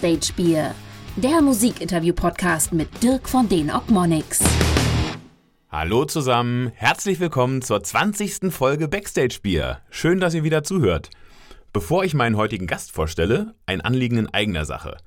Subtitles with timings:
[0.00, 0.74] Backstage Bier,
[1.16, 4.38] der Musikinterview-Podcast mit Dirk von den Ogmonics.
[5.72, 8.52] Hallo zusammen, herzlich willkommen zur 20.
[8.52, 9.80] Folge Backstage Bier.
[9.90, 11.10] Schön, dass ihr wieder zuhört.
[11.72, 14.98] Bevor ich meinen heutigen Gast vorstelle, ein Anliegen in eigener Sache.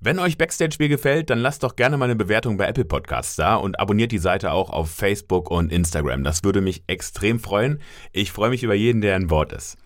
[0.00, 3.36] Wenn euch Backstage Bier gefällt, dann lasst doch gerne mal eine Bewertung bei Apple Podcasts
[3.36, 6.24] da und abonniert die Seite auch auf Facebook und Instagram.
[6.24, 7.82] Das würde mich extrem freuen.
[8.12, 9.76] Ich freue mich über jeden, der ein Wort ist.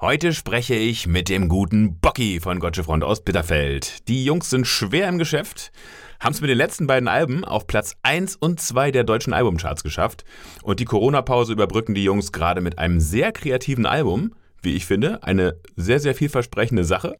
[0.00, 4.08] Heute spreche ich mit dem guten Bocky von Gotche Front aus Bitterfeld.
[4.08, 5.72] Die Jungs sind schwer im Geschäft,
[6.20, 9.82] haben es mit den letzten beiden Alben auf Platz 1 und 2 der deutschen Albumcharts
[9.82, 10.24] geschafft
[10.62, 15.22] und die Corona-Pause überbrücken die Jungs gerade mit einem sehr kreativen Album, wie ich finde,
[15.22, 17.16] eine sehr, sehr vielversprechende Sache.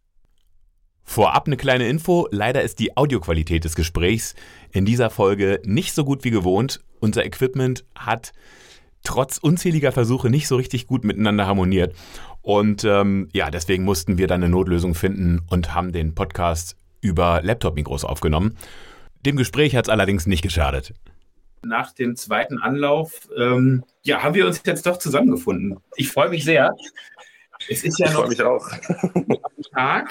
[1.04, 4.34] Vorab eine kleine Info, leider ist die Audioqualität des Gesprächs
[4.72, 6.80] in dieser Folge nicht so gut wie gewohnt.
[6.98, 8.32] Unser Equipment hat
[9.02, 11.94] trotz unzähliger Versuche nicht so richtig gut miteinander harmoniert.
[12.42, 17.40] Und ähm, ja, deswegen mussten wir dann eine Notlösung finden und haben den Podcast über
[17.42, 18.56] Laptop-Mikros aufgenommen.
[19.26, 20.94] Dem Gespräch hat es allerdings nicht geschadet.
[21.62, 25.78] Nach dem zweiten Anlauf, ähm, ja, haben wir uns jetzt doch zusammengefunden.
[25.96, 26.74] Ich freue mich sehr.
[27.68, 28.66] Es ist ja ich noch mich auch.
[29.74, 30.10] Tag,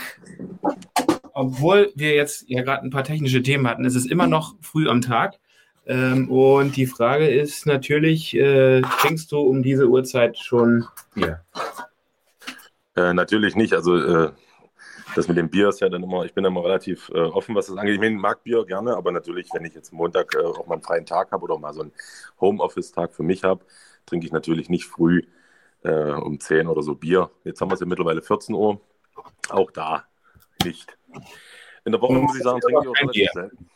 [1.34, 3.86] obwohl wir jetzt ja gerade ein paar technische Themen hatten.
[3.86, 5.40] Es ist immer noch früh am Tag.
[5.88, 10.86] Ähm, und die Frage ist natürlich, äh, trinkst du um diese Uhrzeit schon
[11.16, 11.42] Bier?
[13.00, 13.74] Äh, natürlich nicht.
[13.74, 14.32] Also äh,
[15.16, 17.68] das mit dem Bier ist ja dann immer, ich bin immer relativ äh, offen, was
[17.68, 18.02] das angeht.
[18.02, 21.06] Ich mag Bier gerne, aber natürlich, wenn ich jetzt Montag äh, auch mal einen freien
[21.06, 21.94] Tag habe oder mal so einen
[22.42, 23.64] Homeoffice-Tag für mich habe,
[24.06, 25.24] trinke ich natürlich nicht früh
[25.84, 27.32] äh, um 10 oder so Bier.
[27.46, 28.82] Jetzt haben wir es ja mittlerweile 14 Uhr.
[29.50, 30.06] Auch da
[30.66, 30.98] nicht.
[31.86, 33.70] In der Woche muss ich sagen, trinke ich auch relativ selten.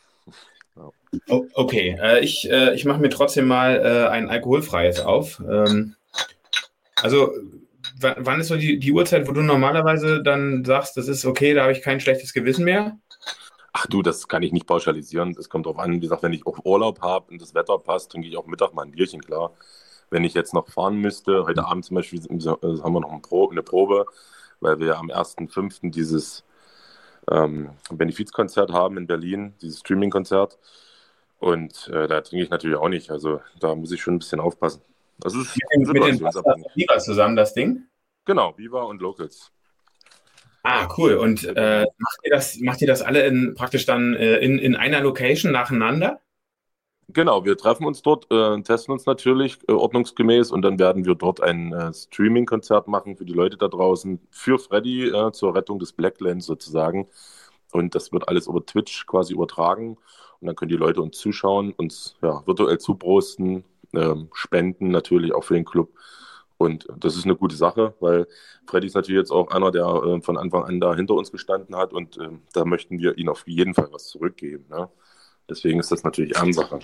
[0.76, 1.40] Ja.
[1.54, 5.40] Okay, äh, ich, ich mache mir trotzdem mal ein alkoholfreies auf.
[5.48, 5.94] Ähm,
[6.96, 7.30] also
[8.00, 11.62] wann ist so die, die Uhrzeit, wo du normalerweise dann sagst, das ist okay, da
[11.62, 12.98] habe ich kein schlechtes Gewissen mehr?
[13.72, 15.36] Ach du, das kann ich nicht pauschalisieren.
[15.38, 18.12] Es kommt darauf an, wie gesagt, wenn ich auch Urlaub habe und das Wetter passt,
[18.12, 19.52] trinke ich auch Mittag mal ein Bierchen, klar.
[20.10, 23.62] Wenn ich jetzt noch fahren müsste, heute Abend zum Beispiel äh, haben wir noch eine
[23.62, 24.06] Probe,
[24.60, 25.90] weil wir am 1.5.
[25.90, 26.44] dieses
[27.30, 30.58] ähm, Benefizkonzert haben in Berlin, dieses Streaming-Konzert.
[31.38, 33.10] Und äh, da trinke ich natürlich auch nicht.
[33.10, 34.82] Also da muss ich schon ein bisschen aufpassen.
[35.18, 37.84] Das ist mit, mit den Viva zusammen das Ding?
[38.24, 39.50] Genau, Viva und Locals.
[40.62, 41.14] Ah, cool.
[41.14, 44.76] Und äh, macht, ihr das, macht ihr das alle in, praktisch dann äh, in, in
[44.76, 46.20] einer Location nacheinander?
[47.08, 51.14] Genau, wir treffen uns dort, äh, testen uns natürlich äh, ordnungsgemäß und dann werden wir
[51.14, 55.78] dort ein äh, Streaming-Konzert machen für die Leute da draußen, für Freddy äh, zur Rettung
[55.78, 57.08] des Blacklands sozusagen.
[57.72, 59.98] Und das wird alles über Twitch quasi übertragen.
[60.40, 63.64] Und dann können die Leute uns zuschauen, uns ja, virtuell zubrosten
[63.96, 65.92] ähm, spenden natürlich auch für den Club.
[66.56, 68.26] Und das ist eine gute Sache, weil
[68.66, 71.76] Freddy ist natürlich jetzt auch einer, der äh, von Anfang an da hinter uns gestanden
[71.76, 74.64] hat und äh, da möchten wir ihm auf jeden Fall was zurückgeben.
[74.70, 74.88] Ne?
[75.48, 76.78] Deswegen ist das natürlich Anssache.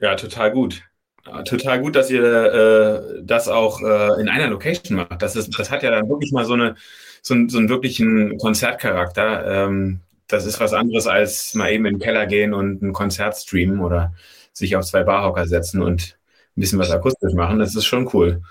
[0.00, 0.82] Ja, total gut.
[1.26, 5.22] Ja, total gut, dass ihr äh, das auch äh, in einer Location macht.
[5.22, 6.74] Das, ist, das hat ja dann wirklich mal so, eine,
[7.22, 9.46] so, einen, so einen wirklichen Konzertcharakter.
[9.46, 13.36] Ähm, das ist was anderes als mal eben in den Keller gehen und ein Konzert
[13.36, 14.14] streamen oder
[14.52, 16.18] sich auf zwei Barhocker setzen und
[16.56, 17.58] ein bisschen was akustisch machen.
[17.58, 18.42] Das ist schon cool.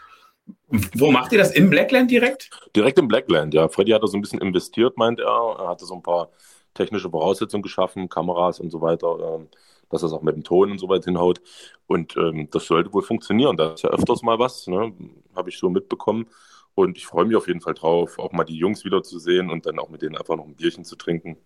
[0.96, 1.52] Wo macht ihr das?
[1.52, 2.50] Im Blackland direkt?
[2.76, 3.68] Direkt im Blackland, ja.
[3.68, 5.56] Freddy hat da so ein bisschen investiert, meint er.
[5.60, 6.30] Er hatte so ein paar
[6.74, 9.50] technische Voraussetzungen geschaffen, Kameras und so weiter, ähm,
[9.90, 11.42] dass das auch mit dem Ton und so weiter hinhaut.
[11.88, 13.58] Und ähm, das sollte wohl funktionieren.
[13.58, 14.94] Da ist ja öfters mal was, ne?
[15.36, 16.28] habe ich so mitbekommen.
[16.74, 19.78] Und ich freue mich auf jeden Fall drauf, auch mal die Jungs wiederzusehen und dann
[19.78, 21.38] auch mit denen einfach noch ein Bierchen zu trinken.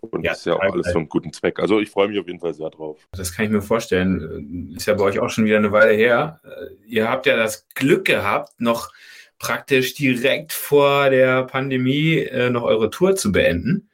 [0.00, 1.58] Und ja, das ist ja auch alles für einen guten Zweck.
[1.58, 3.06] Also ich freue mich auf jeden Fall sehr drauf.
[3.12, 4.72] Das kann ich mir vorstellen.
[4.76, 6.40] Ist ja bei euch auch schon wieder eine Weile her.
[6.44, 8.90] Äh, ihr habt ja das Glück gehabt, noch
[9.38, 13.90] praktisch direkt vor der Pandemie äh, noch eure Tour zu beenden.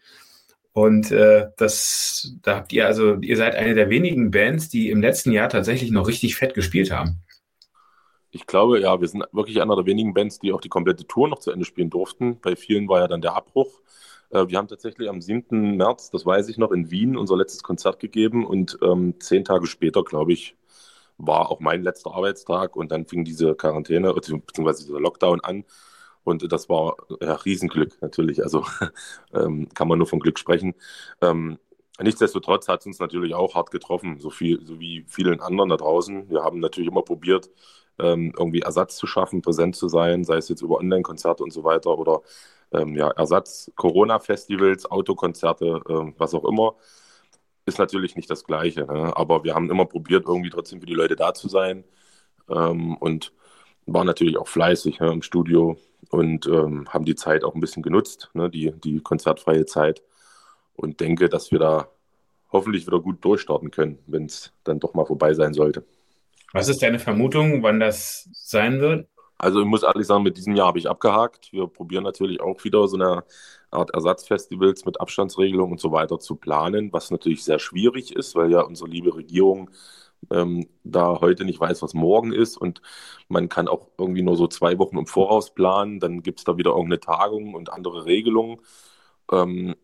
[0.73, 5.01] Und äh, das, da habt ihr also, ihr seid eine der wenigen Bands, die im
[5.01, 7.23] letzten Jahr tatsächlich noch richtig fett gespielt haben.
[8.31, 11.29] Ich glaube, ja, wir sind wirklich einer der wenigen Bands, die auch die komplette Tour
[11.29, 12.39] noch zu Ende spielen durften.
[12.43, 13.81] Bei vielen war ja dann der Abbruch.
[14.31, 15.77] Äh, wir haben tatsächlich am 7.
[15.77, 19.67] März, das weiß ich noch, in Wien unser letztes Konzert gegeben und ähm, zehn Tage
[19.67, 20.57] später, glaube ich,
[21.19, 24.85] war auch mein letzter Arbeitstag und dann fing diese Quarantäne bzw.
[24.85, 25.65] dieser Lockdown an.
[26.25, 28.43] Und das war ja Riesenglück natürlich.
[28.43, 28.65] Also
[29.35, 30.75] ähm, kann man nur von Glück sprechen.
[31.21, 31.59] Ähm,
[32.01, 35.77] nichtsdestotrotz hat es uns natürlich auch hart getroffen, so, viel, so wie vielen anderen da
[35.77, 36.29] draußen.
[36.29, 37.51] Wir haben natürlich immer probiert,
[37.99, 41.65] ähm, irgendwie Ersatz zu schaffen, präsent zu sein, sei es jetzt über Online-Konzerte und so
[41.65, 42.23] weiter oder
[42.73, 46.75] ähm, ja, Ersatz, Corona-Festivals, Autokonzerte, äh, was auch immer,
[47.67, 48.87] ist natürlich nicht das Gleiche.
[48.87, 49.17] Ne?
[49.17, 51.85] Aber wir haben immer probiert, irgendwie trotzdem für die Leute da zu sein.
[52.49, 53.33] Ähm, und
[53.87, 55.79] waren natürlich auch fleißig ne, im Studio
[56.11, 60.03] und ähm, haben die Zeit auch ein bisschen genutzt, ne, die, die konzertfreie Zeit.
[60.75, 61.89] Und denke, dass wir da
[62.53, 65.85] hoffentlich wieder gut durchstarten können, wenn es dann doch mal vorbei sein sollte.
[66.53, 69.09] Was ist deine Vermutung, wann das sein wird?
[69.39, 71.53] Also ich muss ehrlich sagen, mit diesem Jahr habe ich abgehakt.
[71.53, 73.25] Wir probieren natürlich auch wieder so eine
[73.71, 78.51] Art Ersatzfestivals mit Abstandsregelung und so weiter zu planen, was natürlich sehr schwierig ist, weil
[78.51, 79.71] ja unsere liebe Regierung
[80.31, 82.81] ähm, da heute nicht weiß, was morgen ist und
[83.29, 86.57] man kann auch irgendwie nur so zwei Wochen im Voraus planen, dann gibt es da
[86.57, 88.61] wieder irgendeine Tagung und andere Regelungen.
[89.33, 89.77] Ähm,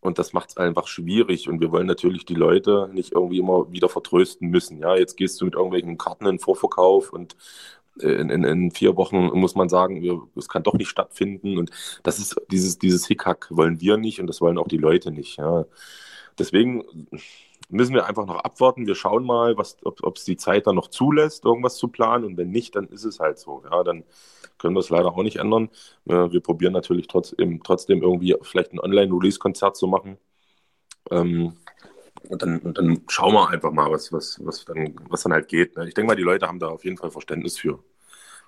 [0.00, 1.48] und das macht es einfach schwierig.
[1.48, 4.78] Und wir wollen natürlich die Leute nicht irgendwie immer wieder vertrösten müssen.
[4.78, 7.36] Ja, jetzt gehst du mit irgendwelchen Karten in Vorverkauf und
[7.98, 11.58] in, in, in vier Wochen muss man sagen, es kann doch nicht stattfinden.
[11.58, 11.70] Und
[12.02, 15.38] das ist dieses, dieses Hickhack wollen wir nicht und das wollen auch die Leute nicht.
[15.38, 15.66] Ja.
[16.38, 16.84] Deswegen
[17.68, 18.86] müssen wir einfach noch abwarten.
[18.86, 22.24] Wir schauen mal, was, ob es die Zeit dann noch zulässt, irgendwas zu planen.
[22.24, 23.62] Und wenn nicht, dann ist es halt so.
[23.70, 24.04] Ja, dann
[24.58, 25.70] können wir es leider auch nicht ändern.
[26.04, 30.18] Wir probieren natürlich trotzdem, trotzdem irgendwie vielleicht ein Online-Release-Konzert zu machen.
[31.10, 31.54] Ähm,
[32.28, 35.48] und dann, und dann schauen wir einfach mal, was, was, was, dann, was dann halt
[35.48, 35.76] geht.
[35.76, 35.88] Ne?
[35.88, 37.78] Ich denke mal, die Leute haben da auf jeden Fall Verständnis für.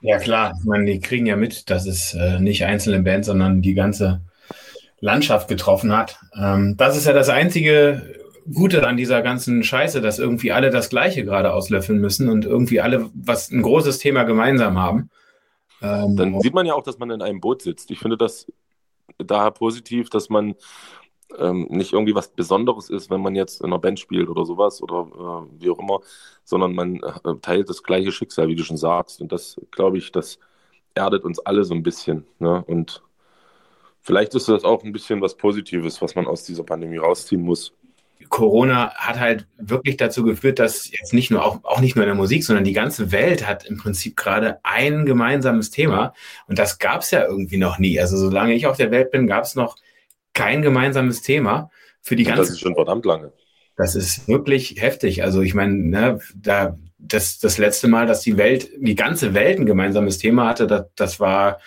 [0.01, 0.55] Ja, klar.
[0.59, 4.21] Ich meine, die kriegen ja mit, dass es äh, nicht einzelne Bands, sondern die ganze
[5.01, 6.19] Landschaft getroffen hat.
[6.37, 8.15] Ähm, das ist ja das einzige
[8.53, 12.81] Gute an dieser ganzen Scheiße, dass irgendwie alle das Gleiche gerade auslöffeln müssen und irgendwie
[12.81, 15.11] alle was ein großes Thema gemeinsam haben.
[15.81, 17.91] Ähm, Dann sieht man ja auch, dass man in einem Boot sitzt.
[17.91, 18.47] Ich finde das
[19.19, 20.55] daher positiv, dass man
[21.39, 24.83] ähm, nicht irgendwie was Besonderes ist, wenn man jetzt in einer Band spielt oder sowas
[24.83, 25.09] oder
[25.49, 26.01] äh, wie auch immer,
[26.45, 29.21] sondern man äh, teilt das gleiche Schicksal, wie du schon sagst.
[29.21, 30.39] Und das, glaube ich, das
[30.95, 32.27] erdet uns alle so ein bisschen.
[32.39, 32.63] Ne?
[32.67, 33.03] Und
[34.01, 37.73] vielleicht ist das auch ein bisschen was Positives, was man aus dieser Pandemie rausziehen muss.
[38.29, 42.09] Corona hat halt wirklich dazu geführt, dass jetzt nicht nur, auch, auch nicht nur in
[42.09, 46.15] der Musik, sondern die ganze Welt hat im Prinzip gerade ein gemeinsames Thema.
[46.47, 48.01] Und das gab es ja irgendwie noch nie.
[48.01, 49.77] Also solange ich auf der Welt bin, gab es noch
[50.35, 51.71] kein gemeinsames Thema
[52.01, 52.43] für die ganze.
[52.43, 53.33] Das ist schon verdammt lange.
[53.77, 55.23] Das ist wirklich heftig.
[55.23, 59.59] Also ich meine, ne, da das, das letzte Mal, dass die Welt, die ganze Welt
[59.59, 61.59] ein gemeinsames Thema hatte, das, das war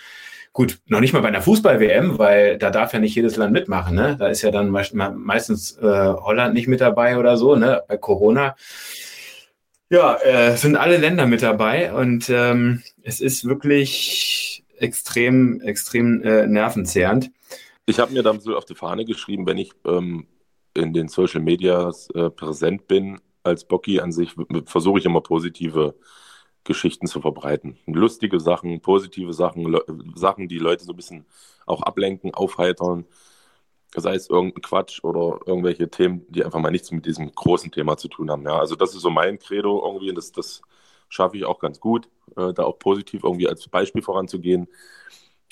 [0.56, 3.94] Gut, noch nicht mal bei einer Fußball-WM, weil da darf ja nicht jedes Land mitmachen.
[3.94, 4.16] Ne?
[4.18, 7.82] Da ist ja dann meistens äh, Holland nicht mit dabei oder so, ne?
[7.86, 8.56] bei Corona.
[9.90, 16.46] Ja, äh, sind alle Länder mit dabei und ähm, es ist wirklich extrem, extrem äh,
[16.46, 17.32] nervenzehrend.
[17.86, 20.26] Ich habe mir dann so auf die Fahne geschrieben, wenn ich ähm,
[20.74, 24.34] in den Social Medias äh, präsent bin als Bocky an sich,
[24.66, 25.94] versuche ich immer positive
[26.64, 27.78] Geschichten zu verbreiten.
[27.86, 29.78] Lustige Sachen, positive Sachen,
[30.16, 31.26] Sachen, die Leute so ein bisschen
[31.64, 33.06] auch ablenken, aufheitern.
[33.94, 37.96] Sei es irgendein Quatsch oder irgendwelche Themen, die einfach mal nichts mit diesem großen Thema
[37.96, 38.42] zu tun haben.
[38.42, 40.60] Ja, also das ist so mein Credo irgendwie und das, das
[41.08, 44.66] schaffe ich auch ganz gut, äh, da auch positiv irgendwie als Beispiel voranzugehen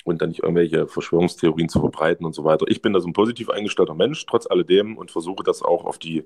[0.05, 2.65] und dann nicht irgendwelche Verschwörungstheorien zu verbreiten und so weiter.
[2.69, 5.97] Ich bin da so ein positiv eingestellter Mensch, trotz alledem, und versuche das auch auf
[5.97, 6.25] die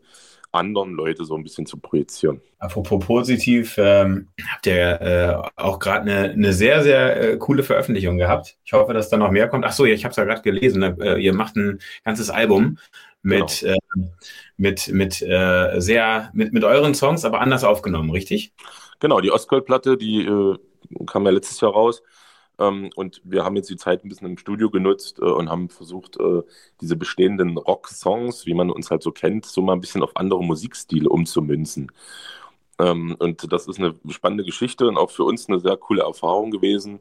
[0.51, 2.41] anderen Leute so ein bisschen zu projizieren.
[2.57, 8.17] Apropos positiv, ähm, habt ihr äh, auch gerade eine, eine sehr, sehr äh, coole Veröffentlichung
[8.17, 8.57] gehabt.
[8.65, 9.63] Ich hoffe, dass da noch mehr kommt.
[9.65, 10.81] Ach so, ja, ich habe es ja gerade gelesen.
[10.81, 10.97] Ne?
[10.99, 12.79] Äh, ihr macht ein ganzes Album
[13.21, 13.75] mit, genau.
[13.75, 14.01] Äh,
[14.57, 18.53] mit, mit, äh, sehr, mit, mit euren Songs, aber anders aufgenommen, richtig?
[18.99, 20.57] Genau, die Ostgold-Platte, die äh,
[21.05, 22.09] kam ja letztes Jahr raus ähm,
[22.67, 26.19] und wir haben jetzt die Zeit ein bisschen im Studio genutzt äh, und haben versucht,
[26.19, 26.43] äh,
[26.81, 30.43] diese bestehenden Rock-Songs, wie man uns halt so kennt, so mal ein bisschen auf andere
[30.43, 31.91] Musikstile umzumünzen.
[32.79, 36.51] Ähm, und das ist eine spannende Geschichte und auch für uns eine sehr coole Erfahrung
[36.51, 36.99] gewesen,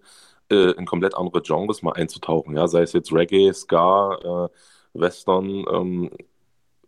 [0.51, 2.57] äh, in komplett andere Genres mal einzutauchen.
[2.57, 4.51] Ja, sei es jetzt Reggae, Ska,
[4.95, 6.11] Western, ähm,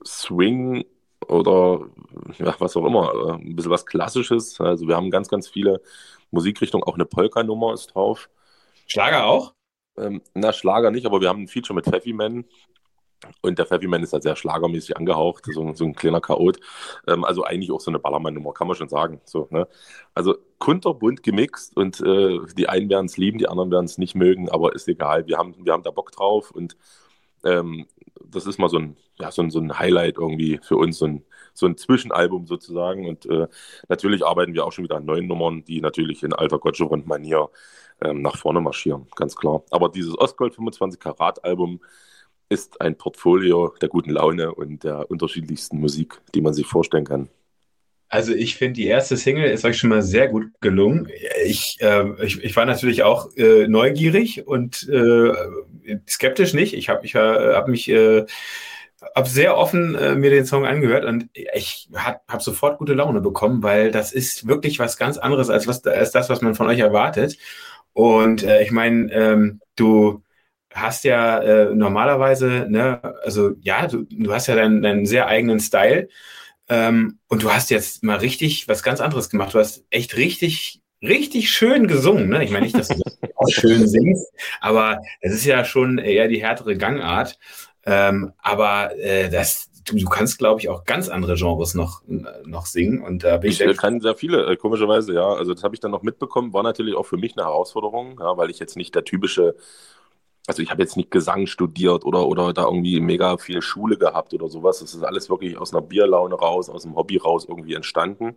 [0.05, 0.85] Swing
[1.29, 1.87] oder
[2.39, 4.61] ja, was auch immer, ein bisschen was Klassisches.
[4.61, 5.83] Also wir haben ganz, ganz viele
[6.31, 8.29] Musikrichtungen, auch eine Polka-Nummer ist drauf.
[8.91, 9.55] Schlager auch?
[9.97, 12.45] Ähm, na, Schlager nicht, aber wir haben ein Feature mit Pfeffi Man.
[13.43, 16.59] Und der Pfeffi Man ist halt sehr schlagermäßig angehaucht, so, so ein kleiner Chaot.
[17.07, 19.21] Ähm, also eigentlich auch so eine Ballermann-Nummer, kann man schon sagen.
[19.25, 19.69] So, ne?
[20.15, 24.15] Also kunterbunt gemixt und äh, die einen werden es lieben, die anderen werden es nicht
[24.15, 25.27] mögen, aber ist egal.
[25.27, 26.77] Wir haben, wir haben da Bock drauf und
[27.45, 27.87] ähm,
[28.25, 31.07] das ist mal so ein, ja, so ein, so ein Highlight irgendwie für uns, so
[31.07, 33.09] ein, so ein Zwischenalbum sozusagen.
[33.09, 33.49] Und äh,
[33.89, 37.51] natürlich arbeiten wir auch schon wieder an neuen Nummern, die natürlich in alter Gotchevond-Manier
[38.03, 39.63] ähm, nach vorne marschieren, ganz klar.
[39.71, 41.81] Aber dieses Ostgold 25 Karat Album
[42.49, 47.29] ist ein Portfolio der guten Laune und der unterschiedlichsten Musik, die man sich vorstellen kann.
[48.09, 51.09] Also ich finde, die erste Single ist euch schon mal sehr gut gelungen.
[51.45, 55.33] Ich, äh, ich, ich war natürlich auch äh, neugierig und äh,
[56.09, 56.75] skeptisch nicht.
[56.75, 58.27] Ich habe ich, äh, hab mich äh,
[59.15, 63.21] habe sehr offen äh, mir den Song angehört und ich habe hab sofort gute Laune
[63.21, 66.67] bekommen, weil das ist wirklich was ganz anderes als, was, als das, was man von
[66.67, 67.39] euch erwartet.
[67.93, 70.23] Und äh, ich meine, ähm, du
[70.73, 75.61] hast ja äh, normalerweise, ne, also ja, du, du hast ja deinen, deinen sehr eigenen
[75.61, 76.09] Style
[76.69, 79.55] ähm, und du hast jetzt mal richtig was ganz anderes gemacht.
[79.55, 82.29] Du hast echt richtig, richtig schön gesungen.
[82.29, 82.45] Ne?
[82.45, 83.01] Ich meine nicht, dass du
[83.35, 87.39] auch schön singst, aber es ist ja schon eher die härtere Gangart.
[87.85, 92.03] Ähm, aber äh, das, du, du kannst, glaube ich, auch ganz andere Genres noch,
[92.45, 93.03] noch singen.
[93.03, 95.33] Und da bin ich, ich kann sehr viele, äh, komischerweise, ja.
[95.33, 98.37] Also das habe ich dann noch mitbekommen, war natürlich auch für mich eine Herausforderung, ja,
[98.37, 99.55] weil ich jetzt nicht der typische
[100.47, 104.35] also ich habe jetzt nicht Gesang studiert oder, oder da irgendwie mega viel Schule gehabt
[104.35, 104.81] oder sowas.
[104.81, 108.37] Das ist alles wirklich aus einer Bierlaune raus, aus dem Hobby raus irgendwie entstanden.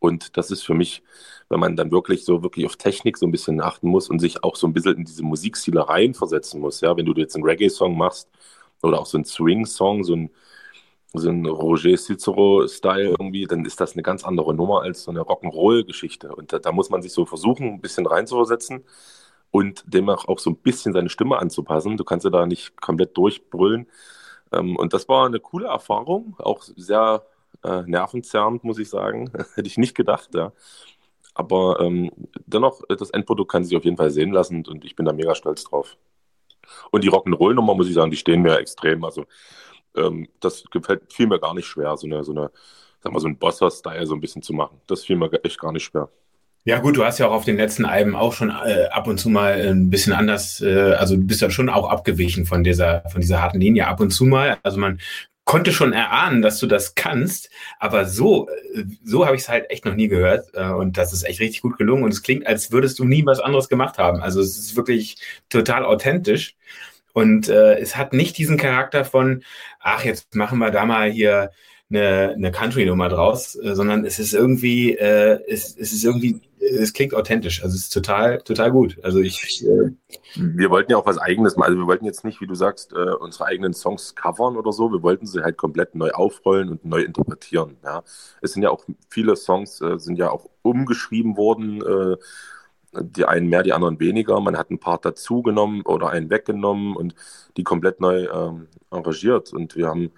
[0.00, 1.02] Und das ist für mich,
[1.48, 4.42] wenn man dann wirklich so wirklich auf Technik so ein bisschen achten muss und sich
[4.42, 6.80] auch so ein bisschen in diese Musikstile reinversetzen muss.
[6.80, 8.28] Ja, wenn du jetzt einen Reggae-Song machst
[8.82, 10.30] oder auch so einen Swing-Song, so ein,
[11.14, 15.20] so ein Roger Cicero-Style irgendwie, dann ist das eine ganz andere Nummer als so eine
[15.20, 16.34] Rock'n'Roll-Geschichte.
[16.34, 18.84] Und da, da muss man sich so versuchen, ein bisschen reinzuversetzen
[19.50, 21.96] und demnach auch so ein bisschen seine Stimme anzupassen.
[21.96, 23.86] Du kannst ja da nicht komplett durchbrüllen.
[24.52, 27.24] Ähm, und das war eine coole Erfahrung, auch sehr
[27.62, 29.30] äh, nervenzerrend, muss ich sagen.
[29.54, 30.52] Hätte ich nicht gedacht, ja.
[31.34, 32.10] Aber ähm,
[32.46, 35.34] dennoch, das Endprodukt kann sich auf jeden Fall sehen lassen und ich bin da mega
[35.34, 35.96] stolz drauf.
[36.90, 39.04] Und die Rock'n'Roll-Nummer, muss ich sagen, die stehen mir extrem.
[39.04, 39.26] Also
[39.96, 42.50] ähm, das gefällt fiel mir gar nicht schwer, so eine, so eine,
[43.00, 44.80] sag mal, so ein Bosser-Style so ein bisschen zu machen.
[44.86, 46.08] Das fiel mir echt gar nicht schwer.
[46.66, 49.18] Ja gut, du hast ja auch auf den letzten Alben auch schon äh, ab und
[49.18, 53.02] zu mal ein bisschen anders, äh, also du bist ja schon auch abgewichen von dieser,
[53.10, 54.56] von dieser harten Linie ab und zu mal.
[54.62, 54.98] Also man
[55.44, 59.70] konnte schon erahnen, dass du das kannst, aber so, äh, so habe ich es halt
[59.70, 62.46] echt noch nie gehört äh, und das ist echt richtig gut gelungen und es klingt,
[62.46, 64.22] als würdest du nie was anderes gemacht haben.
[64.22, 65.18] Also es ist wirklich
[65.50, 66.56] total authentisch
[67.14, 69.42] und äh, es hat nicht diesen Charakter von,
[69.80, 71.50] ach jetzt machen wir da mal hier
[71.88, 76.92] eine, eine Country-Nummer draus, äh, sondern es ist irgendwie, äh, es, es ist irgendwie es
[76.92, 77.62] klingt authentisch.
[77.62, 78.98] Also es ist total, total gut.
[79.02, 79.64] Also ich.
[79.64, 79.90] Äh
[80.36, 81.68] wir wollten ja auch was Eigenes machen.
[81.68, 84.90] Also wir wollten jetzt nicht, wie du sagst, äh, unsere eigenen Songs covern oder so.
[84.90, 87.76] Wir wollten sie halt komplett neu aufrollen und neu interpretieren.
[87.84, 88.02] Ja.
[88.40, 91.82] Es sind ja auch viele Songs, äh, sind ja auch umgeschrieben worden.
[91.82, 92.16] Äh,
[93.00, 94.40] die einen mehr, die anderen weniger.
[94.40, 97.14] Man hat einen Part dazugenommen oder einen weggenommen und
[97.56, 99.52] die komplett neu ähm, arrangiert.
[99.52, 100.12] Und wir haben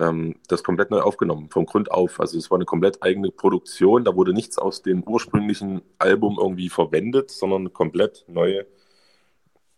[0.00, 2.20] ähm, das komplett neu aufgenommen, vom Grund auf.
[2.20, 4.04] Also es war eine komplett eigene Produktion.
[4.04, 8.64] Da wurde nichts aus dem ursprünglichen Album irgendwie verwendet, sondern komplett neu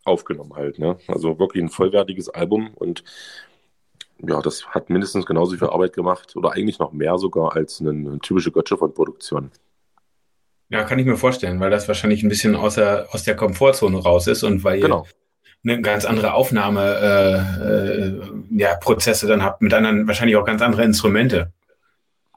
[0.04, 0.78] aufgenommen halt.
[0.78, 0.96] Ne?
[1.08, 3.02] Also wirklich ein vollwertiges Album und
[4.26, 7.90] ja, das hat mindestens genauso viel Arbeit gemacht oder eigentlich noch mehr sogar als eine,
[7.90, 9.50] eine typische Götze-von-Produktion.
[10.68, 13.98] Ja, kann ich mir vorstellen, weil das wahrscheinlich ein bisschen aus der, aus der Komfortzone
[13.98, 15.04] raus ist und weil genau.
[15.04, 20.62] ihr eine ganz andere Aufnahmeprozesse äh, äh, ja, dann habt, mit anderen, wahrscheinlich auch ganz
[20.62, 21.52] andere Instrumente.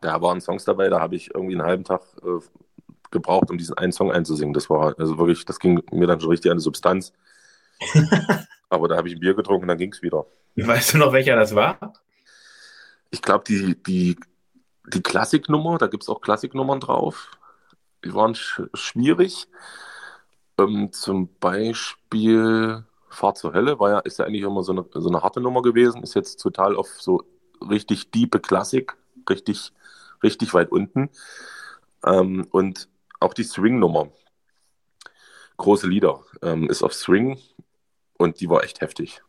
[0.02, 2.40] Da waren Songs dabei, da habe ich irgendwie einen halben Tag äh,
[3.12, 4.54] gebraucht, um diesen einen Song einzusingen.
[4.54, 7.14] Das war also wirklich, das ging mir dann schon richtig an die Substanz.
[8.70, 10.26] Aber da habe ich ein Bier getrunken und dann ging es wieder.
[10.56, 11.94] Weißt du noch, welcher das war?
[13.12, 14.18] Ich glaube, die, die,
[14.88, 17.32] die Klassiknummer, da gibt es auch Klassiknummern drauf.
[18.06, 19.48] Die waren sch schwierig.
[20.58, 25.10] Ähm, zum Beispiel Fahrt zur Hölle war ja, ist ja eigentlich immer so eine, so
[25.10, 27.24] eine harte Nummer gewesen, ist jetzt total auf so
[27.62, 28.96] richtig diepe Klassik,
[29.30, 29.74] richtig,
[30.24, 31.10] richtig weit unten.
[32.06, 32.88] Ähm, und
[33.20, 34.10] auch die Swing-Nummer,
[35.58, 37.40] große Lieder, ähm, ist auf Swing
[38.18, 39.22] und die war echt heftig.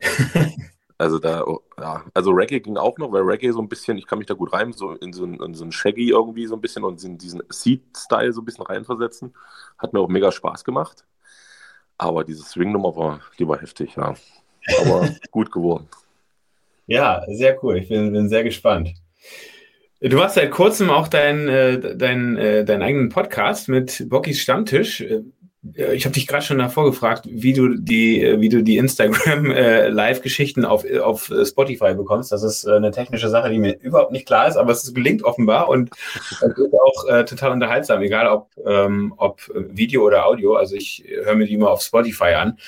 [1.02, 1.44] also da,
[1.80, 4.34] ja, also Reggae ging auch noch, weil Reggae so ein bisschen, ich kann mich da
[4.34, 7.18] gut rein, so in so, in so ein Shaggy irgendwie so ein bisschen und in
[7.18, 9.34] diesen Seed-Style so ein bisschen reinversetzen.
[9.78, 11.04] Hat mir auch mega Spaß gemacht.
[11.98, 14.14] Aber diese Swing-Nummer war, die war heftig, ja.
[14.80, 15.88] Aber gut geworden.
[16.86, 17.78] Ja, sehr cool.
[17.78, 18.94] Ich bin, bin sehr gespannt.
[20.00, 25.04] Du machst seit kurzem auch deinen äh, dein, äh, deinen eigenen Podcast mit Bockys Stammtisch.
[25.74, 29.88] Ich habe dich gerade schon davor gefragt, wie du die, wie du die Instagram äh,
[29.88, 32.32] Live-Geschichten auf, auf Spotify bekommst.
[32.32, 35.22] Das ist äh, eine technische Sache, die mir überhaupt nicht klar ist, aber es gelingt
[35.22, 35.90] offenbar und
[36.40, 40.56] das ist auch äh, total unterhaltsam, egal ob, ähm, ob Video oder Audio.
[40.56, 42.58] Also ich höre mir die immer auf Spotify an.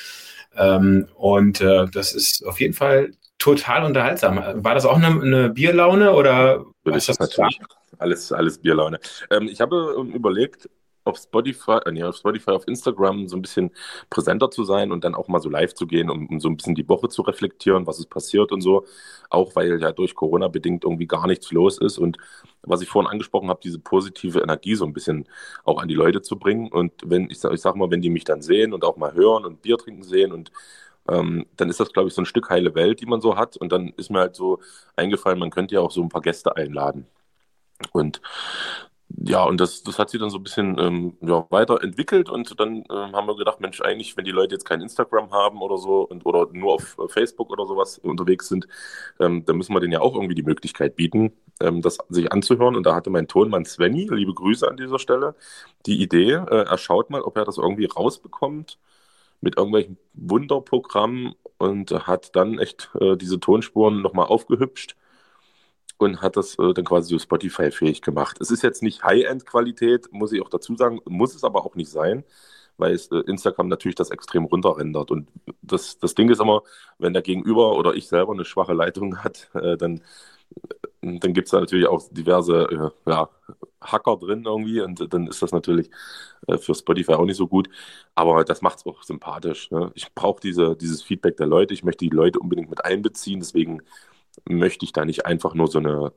[0.56, 4.40] Ähm, und äh, das ist auf jeden Fall total unterhaltsam.
[4.64, 6.64] War das auch eine, eine Bierlaune oder?
[6.84, 7.60] Natürlich, das natürlich.
[7.98, 9.00] Alles, alles Bierlaune.
[9.30, 10.68] Ähm, ich habe ähm, überlegt,
[11.04, 13.70] auf Spotify, äh, nee, auf Spotify, auf Instagram so ein bisschen
[14.10, 16.56] präsenter zu sein und dann auch mal so live zu gehen, um, um, so ein
[16.56, 18.86] bisschen die Woche zu reflektieren, was ist passiert und so.
[19.30, 22.18] Auch weil ja durch Corona bedingt irgendwie gar nichts los ist und
[22.62, 25.28] was ich vorhin angesprochen habe, diese positive Energie so ein bisschen
[25.64, 26.68] auch an die Leute zu bringen.
[26.68, 29.44] Und wenn, ich ich sag mal, wenn die mich dann sehen und auch mal hören
[29.44, 30.50] und Bier trinken sehen und
[31.08, 33.56] ähm, dann ist das, glaube ich, so ein Stück heile Welt, die man so hat.
[33.56, 34.60] Und dann ist mir halt so
[34.96, 37.06] eingefallen, man könnte ja auch so ein paar Gäste einladen.
[37.92, 38.20] Und
[39.26, 42.84] ja, und das, das hat sich dann so ein bisschen ähm, ja, weiterentwickelt und dann
[42.90, 46.02] ähm, haben wir gedacht, Mensch, eigentlich, wenn die Leute jetzt kein Instagram haben oder so
[46.02, 48.66] und, oder nur auf Facebook oder sowas unterwegs sind,
[49.20, 52.76] ähm, dann müssen wir denen ja auch irgendwie die Möglichkeit bieten, ähm, das sich anzuhören.
[52.76, 55.34] Und da hatte mein Tonmann Svenny, liebe Grüße an dieser Stelle,
[55.86, 58.78] die Idee, äh, er schaut mal, ob er das irgendwie rausbekommt
[59.40, 64.96] mit irgendwelchen Wunderprogrammen und hat dann echt äh, diese Tonspuren nochmal aufgehübscht
[65.98, 68.38] und hat das äh, dann quasi so Spotify-fähig gemacht.
[68.40, 71.90] Es ist jetzt nicht High-End-Qualität, muss ich auch dazu sagen, muss es aber auch nicht
[71.90, 72.24] sein,
[72.76, 75.10] weil es, äh, Instagram natürlich das extrem runterrendert.
[75.10, 75.28] Und
[75.62, 76.62] das, das Ding ist immer,
[76.98, 80.00] wenn der Gegenüber oder ich selber eine schwache Leitung hat, äh, dann,
[81.02, 83.28] äh, dann gibt es da natürlich auch diverse äh, ja,
[83.80, 85.90] Hacker drin irgendwie und dann ist das natürlich
[86.48, 87.68] äh, für Spotify auch nicht so gut.
[88.14, 89.70] Aber das macht es auch sympathisch.
[89.70, 89.92] Ne?
[89.94, 93.82] Ich brauche diese, dieses Feedback der Leute, ich möchte die Leute unbedingt mit einbeziehen, deswegen
[94.48, 96.12] möchte ich da nicht einfach nur so eine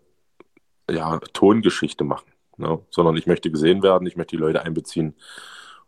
[0.90, 2.80] ja, Tongeschichte machen, ne?
[2.90, 5.16] sondern ich möchte gesehen werden, ich möchte die Leute einbeziehen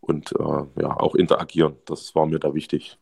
[0.02, 1.76] und äh, ja, auch interagieren.
[1.86, 2.98] Das war mir da wichtig.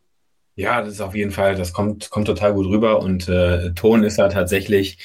[0.55, 4.03] Ja, das ist auf jeden Fall, das kommt, kommt total gut rüber und äh, Ton
[4.03, 4.97] ist da tatsächlich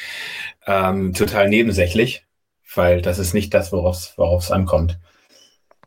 [0.66, 2.26] ähm, total nebensächlich,
[2.74, 4.98] weil das ist nicht das, worauf es ankommt.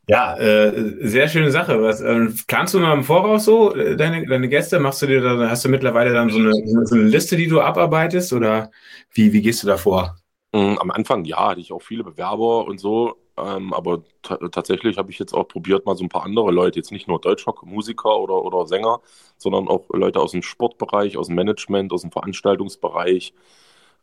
[0.08, 1.82] Ja, äh, sehr schöne Sache.
[1.82, 4.80] Was, äh, planst du mal im Voraus so äh, deine, deine Gäste?
[4.80, 6.54] Machst du dir da, hast du mittlerweile dann so eine,
[6.86, 8.72] so eine Liste, die du abarbeitest oder
[9.12, 10.16] wie, wie gehst du da vor?
[10.54, 14.04] Mm, am Anfang ja, hatte ich auch viele Bewerber und so, ähm, aber
[14.52, 17.20] tatsächlich habe ich jetzt auch probiert, mal so ein paar andere Leute, jetzt nicht nur
[17.20, 19.02] Deutschrock-Musiker oder, oder Sänger,
[19.38, 23.34] sondern auch Leute aus dem Sportbereich, aus dem Management, aus dem Veranstaltungsbereich,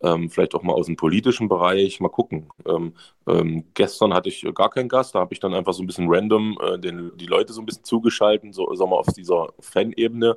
[0.03, 2.49] ähm, vielleicht auch mal aus dem politischen Bereich, mal gucken.
[2.67, 2.95] Ähm,
[3.27, 6.07] ähm, gestern hatte ich gar keinen Gast, da habe ich dann einfach so ein bisschen
[6.09, 10.37] random äh, den, die Leute so ein bisschen zugeschalten, so sagen wir auf dieser Fan-Ebene,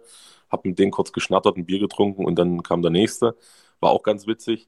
[0.49, 3.35] habe mit denen kurz geschnattert, ein Bier getrunken und dann kam der nächste.
[3.79, 4.67] War auch ganz witzig.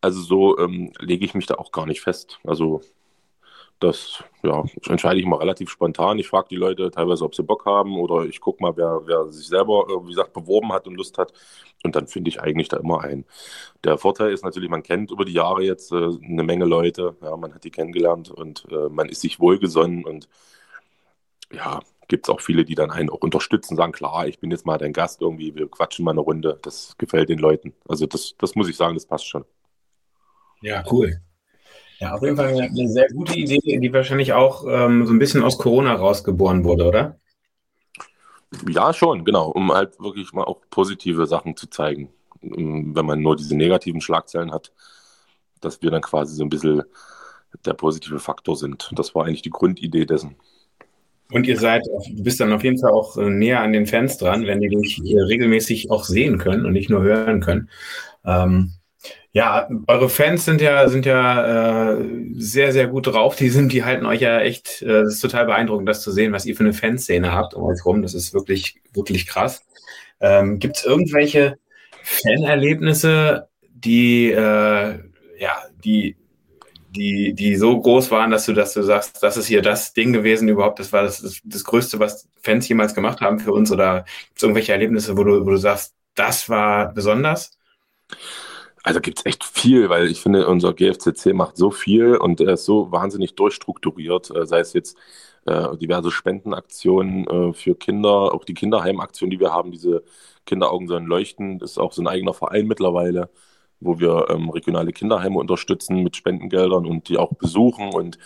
[0.00, 2.38] Also so ähm, lege ich mich da auch gar nicht fest.
[2.44, 2.82] Also
[3.78, 6.18] das ja, entscheide ich mal relativ spontan.
[6.18, 9.30] Ich frage die Leute teilweise, ob sie Bock haben oder ich gucke mal, wer, wer
[9.30, 11.32] sich selber, wie gesagt, beworben hat und Lust hat.
[11.84, 13.26] Und dann finde ich eigentlich da immer einen.
[13.84, 17.16] Der Vorteil ist natürlich, man kennt über die Jahre jetzt äh, eine Menge Leute.
[17.22, 20.28] Ja, man hat die kennengelernt und äh, man ist sich wohlgesonnen und
[21.52, 24.66] ja, gibt es auch viele, die dann einen auch unterstützen, sagen, klar, ich bin jetzt
[24.66, 26.58] mal dein Gast irgendwie, wir quatschen mal eine Runde.
[26.62, 27.74] Das gefällt den Leuten.
[27.88, 29.44] Also das, das muss ich sagen, das passt schon.
[30.60, 31.20] Ja, cool.
[31.98, 35.42] Ja, auf jeden Fall eine sehr gute Idee, die wahrscheinlich auch ähm, so ein bisschen
[35.42, 37.18] aus Corona rausgeboren wurde, oder?
[38.68, 42.10] Ja, schon, genau, um halt wirklich mal auch positive Sachen zu zeigen.
[42.42, 44.72] Ähm, wenn man nur diese negativen Schlagzeilen hat,
[45.60, 46.82] dass wir dann quasi so ein bisschen
[47.64, 48.90] der positive Faktor sind.
[48.94, 50.36] Das war eigentlich die Grundidee dessen.
[51.32, 54.16] Und ihr seid, du bist dann auf jeden Fall auch äh, näher an den Fans
[54.18, 57.68] dran, wenn die dich äh, regelmäßig auch sehen können und nicht nur hören können.
[58.24, 58.72] Ähm,
[59.36, 62.04] ja, eure Fans sind ja, sind ja äh,
[62.38, 63.36] sehr, sehr gut drauf.
[63.36, 66.46] Die sind, die halten euch ja echt, äh, ist total beeindruckend, das zu sehen, was
[66.46, 68.00] ihr für eine Fanszene habt um euch rum.
[68.00, 69.62] Das ist wirklich, wirklich krass.
[70.20, 71.58] Ähm, Gibt es irgendwelche
[72.02, 75.00] Fanerlebnisse, die, äh,
[75.38, 76.16] ja, die,
[76.88, 80.14] die, die so groß waren, dass du, dass du sagst, das ist hier das Ding
[80.14, 83.70] gewesen überhaupt, das war das, das, das Größte, was Fans jemals gemacht haben für uns?
[83.70, 87.50] Oder gibt es irgendwelche Erlebnisse, wo du, wo du sagst, das war besonders?
[88.86, 92.54] Also gibt es echt viel, weil ich finde, unser GFCC macht so viel und er
[92.54, 94.96] ist so wahnsinnig durchstrukturiert, äh, sei es jetzt
[95.46, 100.04] äh, diverse Spendenaktionen äh, für Kinder, auch die Kinderheimaktion, die wir haben, diese
[100.46, 103.28] Kinderaugen sollen leuchten, ist auch so ein eigener Verein mittlerweile,
[103.80, 108.18] wo wir ähm, regionale Kinderheime unterstützen mit Spendengeldern und die auch besuchen und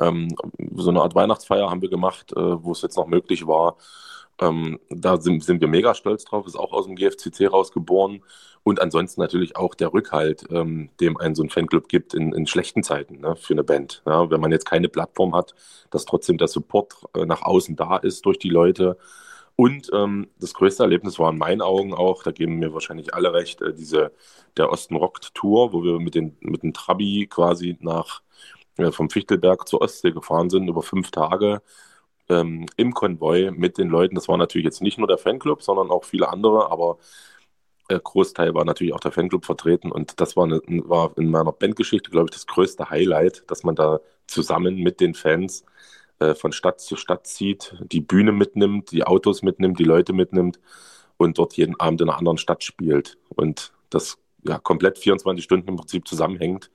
[0.00, 0.34] ähm,
[0.76, 3.76] so eine Art Weihnachtsfeier haben wir gemacht, äh, wo es jetzt noch möglich war.
[4.40, 8.22] Ähm, da sind, sind wir mega stolz drauf, ist auch aus dem GFCC rausgeboren.
[8.62, 12.46] Und ansonsten natürlich auch der Rückhalt, ähm, dem ein so ein Fanclub gibt in, in
[12.48, 14.02] schlechten Zeiten ne, für eine Band.
[14.06, 15.54] Ja, wenn man jetzt keine Plattform hat,
[15.90, 18.98] dass trotzdem der Support äh, nach außen da ist durch die Leute.
[19.54, 23.32] Und ähm, das größte Erlebnis war in meinen Augen auch, da geben mir wahrscheinlich alle
[23.32, 24.12] recht, äh, diese
[24.56, 28.22] der Osten Rockt Tour, wo wir mit den mit dem Trabi quasi nach
[28.78, 31.62] äh, vom Fichtelberg zur Ostsee gefahren sind über fünf Tage
[32.28, 34.14] ähm, im Konvoi mit den Leuten.
[34.14, 36.98] Das war natürlich jetzt nicht nur der Fanclub, sondern auch viele andere, aber
[37.88, 41.52] äh, Großteil war natürlich auch der Fanclub vertreten und das war, eine, war in meiner
[41.52, 45.64] Bandgeschichte, glaube ich, das größte Highlight, dass man da zusammen mit den Fans
[46.18, 50.58] äh, von Stadt zu Stadt zieht, die Bühne mitnimmt, die Autos mitnimmt, die Leute mitnimmt
[51.16, 55.68] und dort jeden Abend in einer anderen Stadt spielt und das ja komplett 24 Stunden
[55.68, 56.70] im Prinzip zusammenhängt.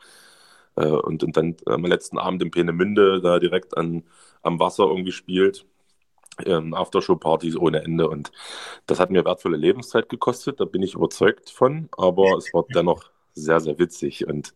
[0.75, 4.03] Äh, und, und dann am letzten Abend in Peenemünde da direkt an,
[4.43, 5.65] am Wasser irgendwie spielt
[6.45, 8.09] ähm, Aftershow-Partys ohne Ende.
[8.09, 8.31] Und
[8.85, 13.09] das hat mir wertvolle Lebenszeit gekostet, da bin ich überzeugt von, aber es war dennoch
[13.33, 14.27] sehr, sehr witzig.
[14.27, 14.53] Und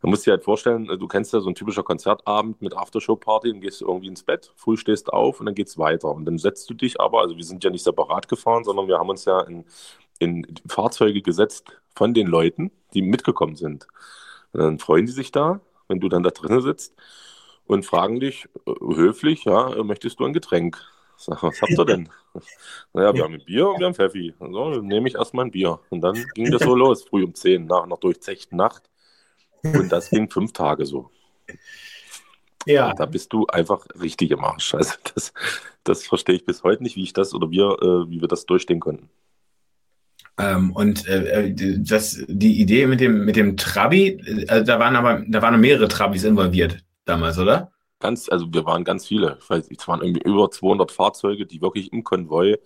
[0.00, 3.60] man muss dir halt vorstellen, du kennst ja so ein typischer Konzertabend mit Aftershow-Party, dann
[3.60, 6.10] gehst du irgendwie ins Bett, früh stehst auf und dann geht's weiter.
[6.10, 8.98] Und dann setzt du dich aber, also wir sind ja nicht separat gefahren, sondern wir
[8.98, 9.64] haben uns ja in,
[10.18, 13.86] in Fahrzeuge gesetzt von den Leuten, die mitgekommen sind.
[14.52, 16.94] Und dann freuen die sich da, wenn du dann da drinnen sitzt
[17.66, 20.82] und fragen dich äh, höflich, ja, möchtest du ein Getränk?
[21.16, 22.08] Sag, was habt ihr denn?
[22.92, 24.34] naja, wir haben ein Bier und wir haben Pfeffi.
[24.40, 25.78] So, dann nehme ich erstmal ein Bier.
[25.90, 28.90] Und dann ging das so los, früh um 10, nach einer durchzechten Nacht.
[29.62, 31.10] Und das ging fünf Tage so.
[32.66, 32.90] Ja.
[32.90, 34.74] Und da bist du einfach richtig im Arsch.
[34.74, 35.32] Also das,
[35.84, 38.46] das verstehe ich bis heute nicht, wie ich das oder wir, äh, wie wir das
[38.46, 39.08] durchstehen konnten.
[40.38, 44.96] Ähm, und äh, äh das, die Idee mit dem, mit dem Trabi, äh, da waren
[44.96, 47.72] aber, da waren mehrere Trabis involviert damals, oder?
[48.00, 49.38] Ganz, also wir waren ganz viele.
[49.40, 52.58] Ich weiß nicht, es waren irgendwie über 200 Fahrzeuge, die wirklich im Konvoi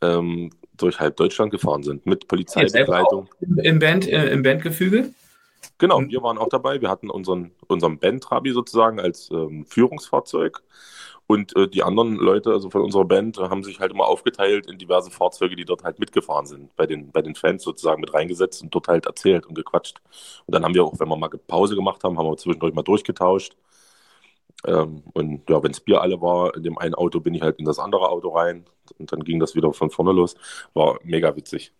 [0.00, 3.28] ähm, durch halb Deutschland gefahren sind, mit Polizeibegleitung.
[3.62, 5.10] Im, Band, äh, Im Bandgefüge?
[5.78, 6.80] Genau, wir waren auch dabei.
[6.80, 10.62] Wir hatten unseren, unseren Band-Trabi sozusagen als ähm, Führungsfahrzeug.
[11.26, 14.78] Und äh, die anderen Leute, also von unserer Band, haben sich halt immer aufgeteilt in
[14.78, 18.62] diverse Fahrzeuge, die dort halt mitgefahren sind, bei den, bei den Fans sozusagen mit reingesetzt
[18.62, 20.00] und dort halt erzählt und gequatscht.
[20.46, 22.82] Und dann haben wir auch, wenn wir mal Pause gemacht haben, haben wir zwischendurch mal
[22.82, 23.56] durchgetauscht.
[24.66, 27.58] Ähm, und ja, wenn das Bier alle war, in dem einen Auto bin ich halt
[27.58, 28.66] in das andere Auto rein
[28.98, 30.34] und dann ging das wieder von vorne los.
[30.74, 31.72] War mega witzig.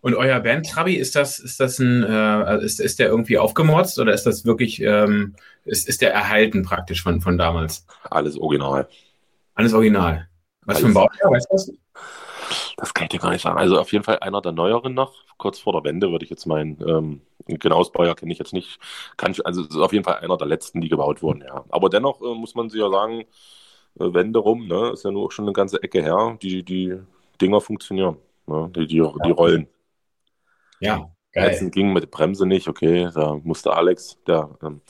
[0.00, 3.98] Und euer Band Trabi, ist das, ist das ein, äh, ist, ist der irgendwie aufgemorzt
[3.98, 7.86] oder ist das wirklich, ähm, ist, ist der erhalten praktisch von, von damals?
[8.10, 8.88] Alles original.
[9.54, 10.28] Alles original.
[10.62, 11.72] Was Alles für ein Baujahr, weißt du das?
[12.76, 13.58] Das kann ich dir gar nicht sagen.
[13.58, 16.46] Also auf jeden Fall einer der neueren noch, kurz vor der Wende würde ich jetzt
[16.46, 16.78] meinen.
[16.86, 18.78] Ähm, genaues Baujahr kenne ich jetzt nicht.
[19.16, 21.64] Kann ich, also ist auf jeden Fall einer der letzten, die gebaut wurden, ja.
[21.70, 23.24] Aber dennoch äh, muss man sich ja sagen,
[23.98, 26.36] äh, Wende rum, ne, ist ja nur schon eine ganze Ecke her.
[26.42, 26.96] Die, die
[27.40, 28.70] Dinger funktionieren, ne?
[28.74, 29.68] die, die, die rollen.
[30.80, 31.48] Ja, geil.
[31.48, 34.80] Letzten ging mit der Bremse nicht, okay, da musste Alex, der, ähm,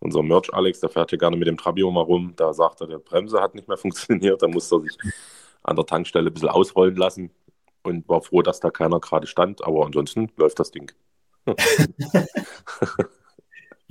[0.00, 2.86] unser Merch Alex, der fährt ja gerne mit dem Trabio mal rum, da sagt er,
[2.86, 4.96] der Bremse hat nicht mehr funktioniert, da musste er sich
[5.62, 7.30] an der Tankstelle ein bisschen ausrollen lassen
[7.82, 10.92] und war froh, dass da keiner gerade stand, aber ansonsten läuft das Ding.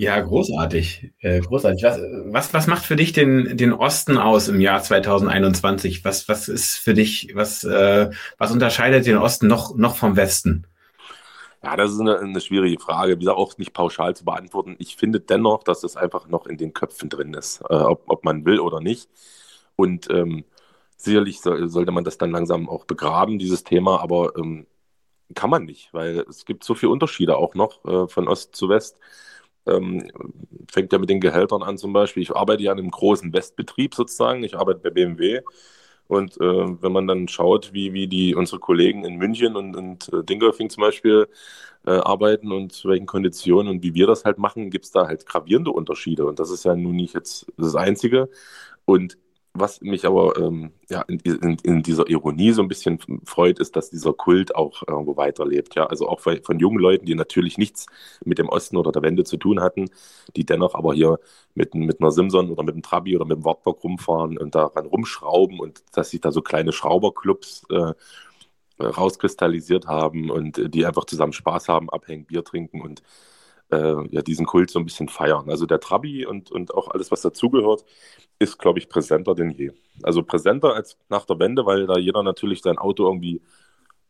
[0.01, 1.12] Ja, großartig.
[1.19, 1.84] Äh, großartig.
[1.84, 6.04] Was, was, was macht für dich den, den Osten aus im Jahr 2021?
[6.04, 10.65] Was, was ist für dich, was, äh, was unterscheidet den Osten noch, noch vom Westen?
[11.63, 14.76] Ja, das ist eine, eine schwierige Frage, wie gesagt, auch nicht pauschal zu beantworten.
[14.80, 18.24] Ich finde dennoch, dass es einfach noch in den Köpfen drin ist, äh, ob, ob
[18.26, 19.10] man will oder nicht.
[19.76, 20.43] Und ähm,
[20.97, 24.65] sicherlich so, sollte man das dann langsam auch begraben, dieses Thema, aber ähm,
[25.36, 28.69] kann man nicht, weil es gibt so viele Unterschiede auch noch äh, von Ost zu
[28.69, 28.97] West.
[29.67, 30.12] Ähm,
[30.71, 32.24] fängt ja mit den Gehältern an zum Beispiel.
[32.24, 34.43] Ich arbeite ja in einem großen Westbetrieb sozusagen.
[34.43, 35.41] Ich arbeite bei BMW
[36.12, 40.12] und äh, wenn man dann schaut, wie, wie die unsere Kollegen in München und, und
[40.12, 41.30] äh, Dingolfing zum Beispiel
[41.86, 45.08] äh, arbeiten und zu welchen Konditionen und wie wir das halt machen, gibt es da
[45.08, 46.26] halt gravierende Unterschiede.
[46.26, 48.30] Und das ist ja nun nicht jetzt das Einzige.
[48.84, 49.17] Und
[49.53, 53.75] was mich aber ähm, ja, in, in, in, dieser Ironie so ein bisschen freut, ist,
[53.75, 55.75] dass dieser Kult auch irgendwo weiterlebt.
[55.75, 55.87] Ja?
[55.87, 57.85] Also auch von, von, jungen Leuten, die natürlich nichts
[58.23, 59.89] mit dem Osten oder der Wende zu tun hatten,
[60.37, 61.19] die dennoch aber hier
[61.53, 64.85] mit, mit einer Simson oder mit einem Trabi oder mit einem Wartburg rumfahren und daran
[64.85, 67.93] rumschrauben und dass sich da so kleine Schrauberclubs äh,
[68.81, 73.03] rauskristallisiert haben und die einfach zusammen Spaß haben, abhängen, Bier trinken und
[73.71, 75.49] äh, ja, diesen Kult so ein bisschen feiern.
[75.49, 77.86] Also der Trabi und, und auch alles, was dazugehört,
[78.39, 79.71] ist, glaube ich, präsenter denn je.
[80.03, 83.41] Also präsenter als nach der Wende, weil da jeder natürlich sein Auto irgendwie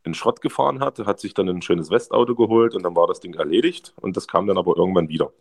[0.04, 3.20] in Schrott gefahren hat, hat sich dann ein schönes Westauto geholt und dann war das
[3.20, 5.32] Ding erledigt und das kam dann aber irgendwann wieder.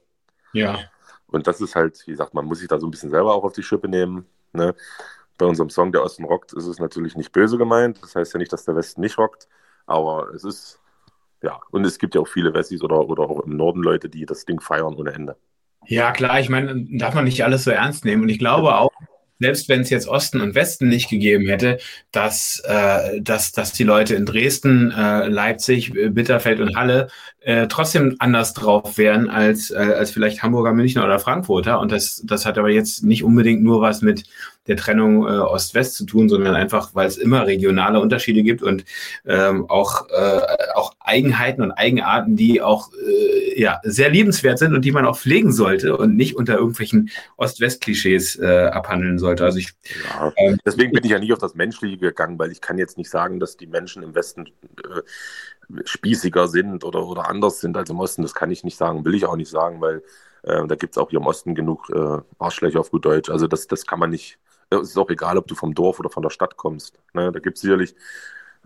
[0.54, 0.80] Ja.
[1.28, 3.44] Und das ist halt, wie gesagt, man muss sich da so ein bisschen selber auch
[3.44, 4.26] auf die Schippe nehmen.
[4.54, 4.76] Ne?
[5.38, 8.04] Bei unserem Song Der Osten rockt ist es natürlich nicht böse gemeint.
[8.04, 9.48] Das heißt ja nicht, dass der Westen nicht rockt,
[9.88, 10.81] aber es ist
[11.44, 14.26] ja, und es gibt ja auch viele Wessis oder, oder auch im Norden Leute, die
[14.26, 15.38] das Ding feiern ohne Ende.
[15.88, 18.24] Ja, klar, ich meine, darf man nicht alles so ernst nehmen.
[18.24, 18.92] Und ich glaube auch,
[19.42, 21.80] selbst wenn es jetzt Osten und Westen nicht gegeben hätte,
[22.12, 27.08] dass, äh, dass, dass die Leute in Dresden, äh, Leipzig, äh, Bitterfeld und Halle
[27.40, 31.80] äh, trotzdem anders drauf wären als, äh, als vielleicht Hamburger, Münchner oder Frankfurter.
[31.80, 34.26] Und das, das hat aber jetzt nicht unbedingt nur was mit
[34.68, 38.86] der Trennung äh, Ost-West zu tun, sondern einfach, weil es immer regionale Unterschiede gibt und
[39.26, 40.42] ähm, auch, äh,
[40.76, 45.18] auch Eigenheiten und Eigenarten, die auch äh, ja, sehr liebenswert sind und die man auch
[45.18, 49.44] pflegen sollte und nicht unter irgendwelchen Ost-West-Klischees äh, abhandeln sollte.
[49.44, 49.70] Also ich,
[50.14, 52.98] ja, ähm, deswegen bin ich ja nicht auf das Menschliche gegangen, weil ich kann jetzt
[52.98, 55.02] nicht sagen, dass die Menschen im Westen äh,
[55.86, 58.22] spießiger sind oder, oder anders sind als im Osten.
[58.22, 60.04] Das kann ich nicht sagen, will ich auch nicht sagen, weil
[60.44, 63.30] äh, da gibt es auch hier im Osten genug äh, Arschlöcher auf gut Deutsch.
[63.30, 64.38] Also das, das kann man nicht
[64.80, 66.98] es ist auch egal, ob du vom Dorf oder von der Stadt kommst.
[67.14, 67.32] Ne?
[67.32, 67.96] Da gibt es sicherlich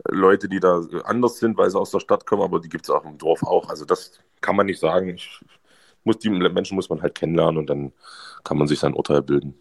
[0.09, 2.89] Leute, die da anders sind, weil sie aus der Stadt kommen, aber die gibt es
[2.89, 3.69] auch im Dorf auch.
[3.69, 5.09] Also das kann man nicht sagen.
[5.09, 5.39] Ich,
[6.03, 7.91] muss, die Menschen muss man halt kennenlernen und dann
[8.43, 9.55] kann man sich sein Urteil bilden.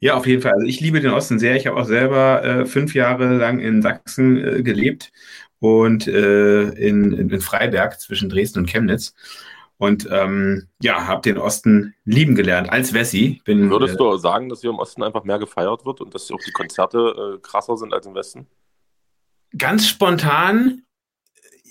[0.00, 0.52] Ja, auf jeden Fall.
[0.52, 1.56] Also ich liebe den Osten sehr.
[1.56, 5.10] Ich habe auch selber äh, fünf Jahre lang in Sachsen äh, gelebt
[5.58, 9.14] und äh, in, in Freiberg zwischen Dresden und Chemnitz.
[9.78, 13.40] Und ähm, ja, habe den Osten lieben gelernt als Wessi.
[13.44, 16.30] Bin, Würdest äh, du sagen, dass hier im Osten einfach mehr gefeiert wird und dass
[16.32, 18.48] auch die Konzerte äh, krasser sind als im Westen?
[19.56, 20.82] Ganz spontan,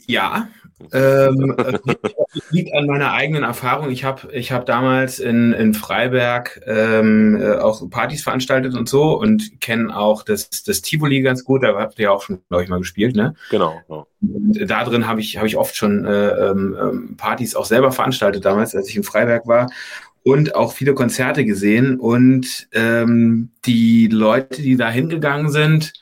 [0.08, 0.48] ja.
[0.92, 1.56] Ähm,
[2.52, 3.90] liegt an meiner eigenen Erfahrung.
[3.90, 9.20] Ich habe ich hab damals in, in Freiberg ähm, äh, auch Partys veranstaltet und so
[9.20, 11.64] und kenne auch das, das Tivoli ganz gut.
[11.64, 13.34] Da habt ihr ja auch schon, glaube ich, mal gespielt, ne?
[13.50, 13.82] Genau.
[14.22, 17.92] Und da drin habe ich, hab ich oft schon äh, ähm, ähm, Partys auch selber
[17.92, 19.70] veranstaltet damals, als ich in Freiberg war
[20.24, 22.00] und auch viele Konzerte gesehen.
[22.00, 25.94] Und ähm, die Leute, die da hingegangen sind,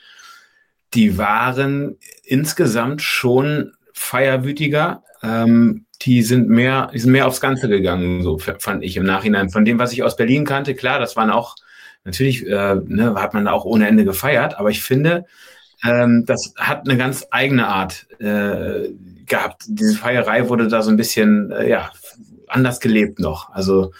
[0.96, 5.04] die waren insgesamt schon feierwütiger.
[5.24, 9.50] Ähm, die sind mehr, die sind mehr aufs Ganze gegangen, so fand ich im Nachhinein.
[9.50, 11.56] Von dem, was ich aus Berlin kannte, klar, das waren auch,
[12.04, 15.26] natürlich äh, ne, hat man da auch ohne Ende gefeiert, aber ich finde,
[15.84, 18.90] ähm, das hat eine ganz eigene Art äh,
[19.26, 19.64] gehabt.
[19.68, 21.92] Diese Feierei wurde da so ein bisschen, äh, ja,
[22.48, 23.50] anders gelebt noch.
[23.52, 23.92] Also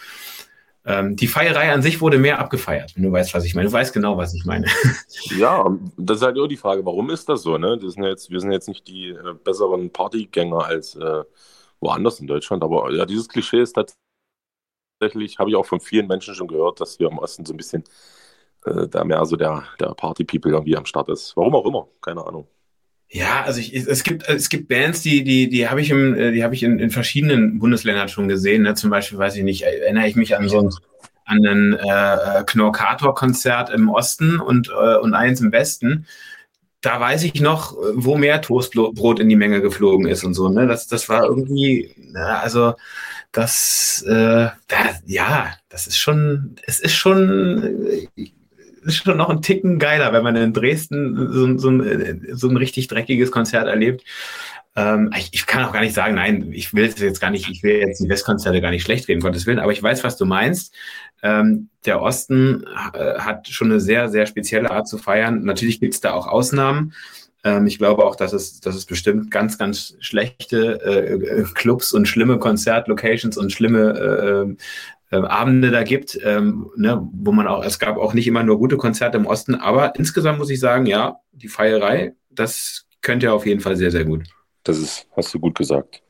[0.86, 3.68] ähm, die Feierei an sich wurde mehr abgefeiert, wenn du weißt, was ich meine.
[3.68, 4.66] Du weißt genau, was ich meine.
[5.36, 7.58] Ja, das ist halt auch die Frage, warum ist das so?
[7.58, 7.76] Ne?
[7.78, 11.24] Das sind jetzt, wir sind jetzt nicht die äh, besseren Partygänger als äh,
[11.80, 13.76] woanders in Deutschland, aber ja, dieses Klischee ist
[15.00, 17.56] tatsächlich, habe ich auch von vielen Menschen schon gehört, dass hier im Osten so ein
[17.56, 17.84] bisschen
[18.64, 21.36] äh, da mehr so der, der Party-People irgendwie am Start ist.
[21.36, 22.48] Warum auch immer, keine Ahnung.
[23.08, 26.32] Ja, also ich, es gibt es gibt Bands, die die die habe ich im äh,
[26.32, 28.62] die habe ich in, in verschiedenen Bundesländern schon gesehen.
[28.62, 28.74] Ne?
[28.74, 30.70] Zum Beispiel weiß ich nicht, erinnere ich mich an so ein
[31.24, 36.06] an ein äh, Knorkator-Konzert im Osten und äh, und eins im Westen.
[36.80, 40.48] Da weiß ich noch, wo mehr Toastbrot in die Menge geflogen ist und so.
[40.48, 42.74] Ne, das das war irgendwie, na, also
[43.32, 48.08] das, äh, da, ja, das ist schon, es ist schon,
[48.86, 52.56] ist schon noch ein Ticken geiler, wenn man in Dresden so, so, ein, so ein
[52.56, 54.04] richtig dreckiges Konzert erlebt.
[54.76, 57.62] Ähm, ich, ich, kann auch gar nicht sagen, nein, ich will jetzt gar nicht, ich
[57.62, 60.26] will jetzt die Westkonzerte gar nicht schlecht reden, Gottes Willen, aber ich weiß, was du
[60.26, 60.74] meinst.
[61.22, 65.44] Ähm, der Osten äh, hat schon eine sehr, sehr spezielle Art zu feiern.
[65.44, 66.92] Natürlich gibt es da auch Ausnahmen.
[67.42, 72.06] Ähm, ich glaube auch, dass es, dass es bestimmt ganz, ganz schlechte äh, Clubs und
[72.06, 74.56] schlimme Konzertlocations und schlimme
[75.10, 78.42] äh, äh, Abende da gibt, ähm, ne, wo man auch, es gab auch nicht immer
[78.42, 83.26] nur gute Konzerte im Osten, aber insgesamt muss ich sagen, ja, die Feierei, das könnte
[83.26, 84.24] ja auf jeden Fall sehr, sehr gut.
[84.64, 86.02] Das ist, hast du gut gesagt.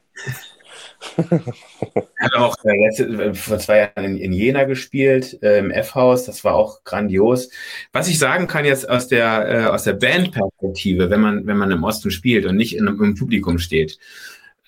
[1.19, 6.43] hat auch äh, äh, vor zwei Jahren in, in Jena gespielt, äh, im F-Haus, das
[6.43, 7.51] war auch grandios.
[7.93, 11.71] Was ich sagen kann jetzt aus der, äh, aus der Bandperspektive, wenn man, wenn man
[11.71, 13.99] im Osten spielt und nicht in, im Publikum steht,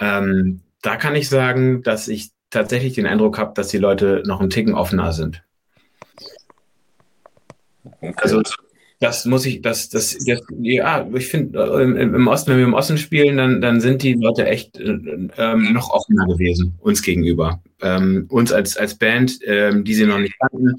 [0.00, 4.40] ähm, da kann ich sagen, dass ich tatsächlich den Eindruck habe, dass die Leute noch
[4.40, 5.42] einen Ticken offener sind.
[8.00, 8.14] Okay.
[8.16, 8.42] Also
[9.00, 12.74] das muss ich, das, das, das ja, ich finde, äh, im Osten, wenn wir im
[12.74, 14.98] Osten spielen, dann, dann sind die Leute echt äh,
[15.36, 17.62] ähm, noch offener gewesen, uns gegenüber.
[17.80, 20.76] Ähm, uns als, als Band, ähm, die sie noch nicht kannten.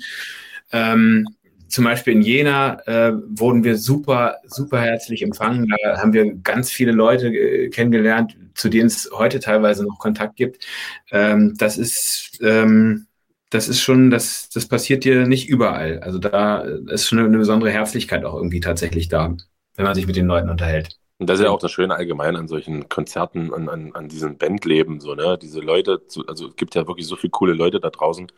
[1.69, 5.67] Zum Beispiel in Jena äh, wurden wir super, super herzlich empfangen.
[5.83, 10.35] Da haben wir ganz viele Leute äh, kennengelernt, zu denen es heute teilweise noch Kontakt
[10.35, 10.65] gibt.
[11.11, 13.05] Ähm, das ist, ähm,
[13.51, 15.99] das ist schon, das, das passiert dir nicht überall.
[15.99, 19.35] Also da ist schon eine, besondere Herzlichkeit auch irgendwie tatsächlich da,
[19.75, 20.97] wenn man sich mit den Leuten unterhält.
[21.19, 24.37] Und das ist ja auch das Schöne allgemein an solchen Konzerten, an, an, an diesem
[24.37, 25.37] Bandleben, so, ne?
[25.39, 28.31] Diese Leute, also es gibt ja wirklich so viele coole Leute da draußen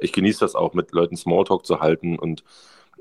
[0.00, 2.44] ich genieße das auch, mit Leuten Smalltalk zu halten und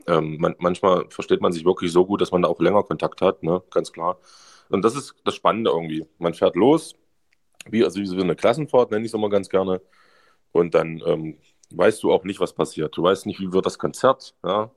[0.07, 3.21] ähm, man, manchmal versteht man sich wirklich so gut, dass man da auch länger Kontakt
[3.21, 3.61] hat, ne?
[3.71, 4.19] ganz klar.
[4.69, 6.05] Und das ist das Spannende irgendwie.
[6.19, 6.95] Man fährt los,
[7.69, 9.81] wie, also wie so eine Klassenfahrt, nenne ich es immer ganz gerne.
[10.51, 11.37] Und dann ähm,
[11.71, 12.95] weißt du auch nicht, was passiert.
[12.97, 14.71] Du weißt nicht, wie wird das Konzert, ja?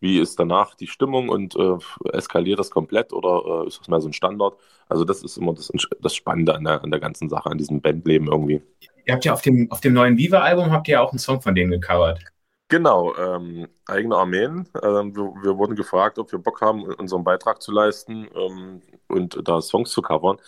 [0.00, 1.78] wie ist danach die Stimmung und äh,
[2.12, 4.56] eskaliert das komplett oder äh, ist das mehr so ein Standard?
[4.88, 7.80] Also das ist immer das, das Spannende an der, an der ganzen Sache, an diesem
[7.80, 8.62] Bandleben irgendwie.
[9.06, 11.40] Ihr habt ja auf dem, auf dem neuen Viva-Album habt ihr ja auch einen Song
[11.40, 12.20] von denen gecovert.
[12.68, 14.68] Genau, ähm, eigene Armeen.
[14.82, 19.40] Ähm, wir, wir, wurden gefragt, ob wir Bock haben, unseren Beitrag zu leisten ähm, und
[19.48, 20.38] da Songs zu covern.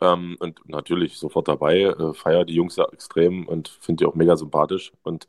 [0.00, 4.14] Ähm, und natürlich sofort dabei, äh, feier die Jungs ja extrem und finde die auch
[4.14, 4.92] mega sympathisch.
[5.02, 5.28] Und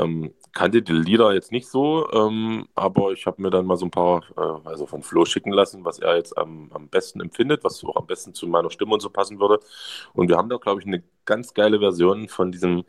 [0.00, 3.86] ähm, kannte die Lieder jetzt nicht so, ähm, aber ich habe mir dann mal so
[3.86, 7.64] ein paar, äh, also von Flo schicken lassen, was er jetzt am, am besten empfindet,
[7.64, 9.60] was auch am besten zu meiner Stimme und so passen würde.
[10.12, 12.84] Und wir haben da, glaube ich, eine ganz geile Version von diesem,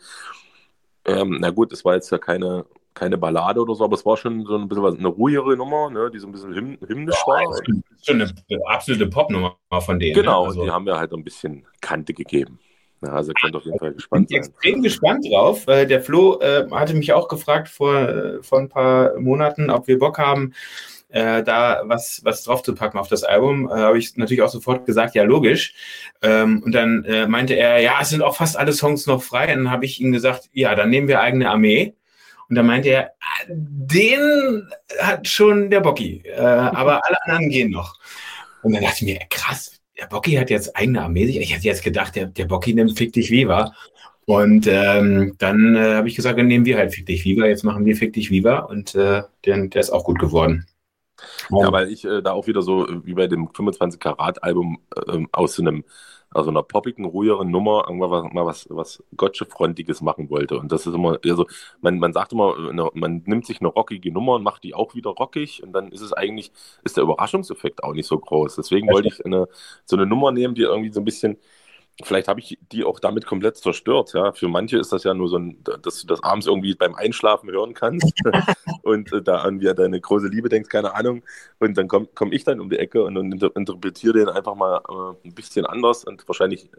[1.06, 4.18] ähm, na gut, es war jetzt ja keine keine Ballade oder so, aber es war
[4.18, 7.24] schon so ein bisschen was, eine ruhigere Nummer, ne, die so ein bisschen hymn hymnisch
[7.26, 7.42] war.
[7.50, 10.14] das ist schon eine absolute Popnummer von denen.
[10.14, 10.48] Genau, ne?
[10.50, 12.60] Also, die haben mir halt ein bisschen Kante gegeben.
[13.04, 14.52] Ja, also ihr könnt auf jeden Fall bin gespannt ich sein.
[14.52, 15.66] extrem gespannt drauf.
[15.66, 19.98] Der Flo äh, hatte mich auch gefragt vor, äh, vor ein paar Monaten, ob wir
[19.98, 20.54] Bock haben,
[21.10, 23.68] äh, da was, was drauf zu packen auf das Album.
[23.70, 25.74] Äh, Habe ich natürlich auch sofort gesagt, ja, logisch.
[26.22, 29.52] Ähm, und dann äh, meinte er, ja, es sind auch fast alle Songs noch frei.
[29.54, 31.96] Und dann habe ich ihm gesagt, ja, dann nehmen wir eigene Armee.
[32.50, 34.68] Und dann meinte er, ah, den
[35.00, 37.98] hat schon der Bocky, äh, aber alle anderen gehen noch.
[38.62, 41.26] Und dann dachte ich mir, krass, der Bocky hat jetzt eigene Armee.
[41.26, 43.74] Ich hätte jetzt gedacht, der, der Bocky nimmt Fick dich Viva.
[44.26, 47.46] Und ähm, dann äh, habe ich gesagt, dann nehmen wir halt Fick dich Viva.
[47.46, 50.66] Jetzt machen wir Fick dich Viva und äh, der, der ist auch gut geworden.
[51.52, 54.80] Ja, weil ich äh, da auch wieder so äh, wie bei dem 25 Karat Album
[54.96, 55.84] äh, aus so einem
[56.34, 60.58] also einer poppigen, ruhigeren Nummer irgendwann was, mal was, was Gotche-frontiges machen wollte.
[60.58, 61.46] Und das ist immer, also
[61.82, 62.56] man, man sagt immer,
[62.94, 66.02] man nimmt sich eine rockige Nummer und macht die auch wieder rockig und dann ist
[66.02, 66.52] es eigentlich,
[66.84, 68.56] ist der Überraschungseffekt auch nicht so groß.
[68.56, 69.48] Deswegen wollte ich eine,
[69.86, 71.38] so eine Nummer nehmen, die irgendwie so ein bisschen,
[72.04, 74.14] vielleicht habe ich die auch damit komplett zerstört.
[74.14, 76.96] Ja, für manche ist das ja nur so ein, dass du das abends irgendwie beim
[76.96, 78.14] Einschlafen hören kannst
[78.84, 81.24] und äh, da irgendwie an deine große Liebe denkst, keine Ahnung.
[81.60, 84.56] Und dann komme komm ich dann um die Ecke und, und inter interpretiere den einfach
[84.56, 86.78] mal äh, ein bisschen anders und wahrscheinlich äh,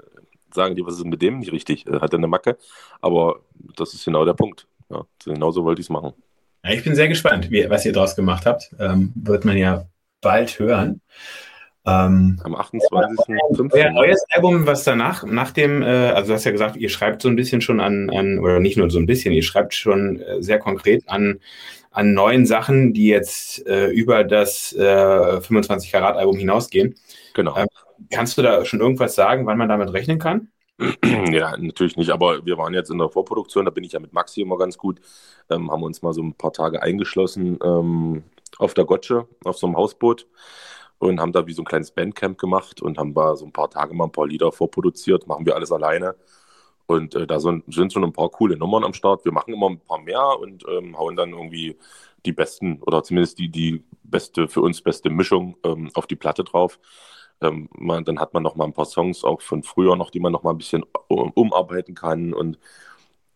[0.55, 1.87] sagen die, was ist mit dem nicht richtig?
[1.87, 2.57] Äh, hat er eine Macke?
[3.01, 3.41] Aber
[3.77, 4.67] das ist genau der Punkt.
[4.91, 6.13] Ja, genauso wollte ich es machen.
[6.65, 8.75] Ja, ich bin sehr gespannt, wie, was ihr daraus gemacht habt.
[8.79, 9.87] Ähm, wird man ja
[10.21, 11.01] bald hören.
[11.85, 13.73] Ähm, Am 28.05.
[13.73, 17.23] euer neues Album, was danach, nach dem, äh, also du hast ja gesagt, ihr schreibt
[17.23, 20.21] so ein bisschen schon an, an oder nicht nur so ein bisschen, ihr schreibt schon
[20.21, 21.41] äh, sehr konkret an,
[21.91, 26.95] an neuen Sachen, die jetzt äh, über das äh, 25 Karat Album hinausgehen.
[27.35, 27.57] Genau.
[27.57, 27.67] Ähm,
[28.11, 30.49] Kannst du da schon irgendwas sagen, wann man damit rechnen kann?
[31.33, 34.13] Ja, natürlich nicht, aber wir waren jetzt in der Vorproduktion, da bin ich ja mit
[34.13, 35.01] Maxi immer ganz gut,
[35.51, 38.25] ähm, haben uns mal so ein paar Tage eingeschlossen ähm,
[38.59, 40.27] auf der Gotsche, auf so einem Hausboot
[41.09, 43.69] und haben da wie so ein kleines Bandcamp gemacht und haben da so ein paar
[43.69, 46.15] Tage mal ein paar Lieder vorproduziert, machen wir alles alleine.
[46.87, 49.25] Und äh, da sind, sind schon ein paar coole Nummern am Start.
[49.25, 51.77] Wir machen immer ein paar mehr und ähm, hauen dann irgendwie
[52.25, 56.45] die besten oder zumindest die, die beste, für uns beste Mischung ähm, auf die Platte
[56.45, 56.79] drauf.
[57.41, 60.21] Ähm, man, dann hat man noch mal ein paar Songs auch von früher noch, die
[60.21, 62.59] man noch mal ein bisschen um, umarbeiten kann und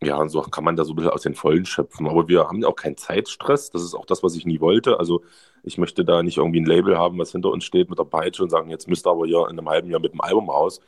[0.03, 2.07] ja, und so kann man da so ein bisschen aus den Vollen schöpfen.
[2.07, 3.71] Aber wir haben ja auch keinen Zeitstress.
[3.71, 4.99] Das ist auch das, was ich nie wollte.
[4.99, 5.23] Also
[5.63, 8.43] ich möchte da nicht irgendwie ein Label haben, was hinter uns steht mit der Peitsche
[8.43, 10.81] und sagen, jetzt müsst ihr aber hier in einem halben Jahr mit dem Album raus.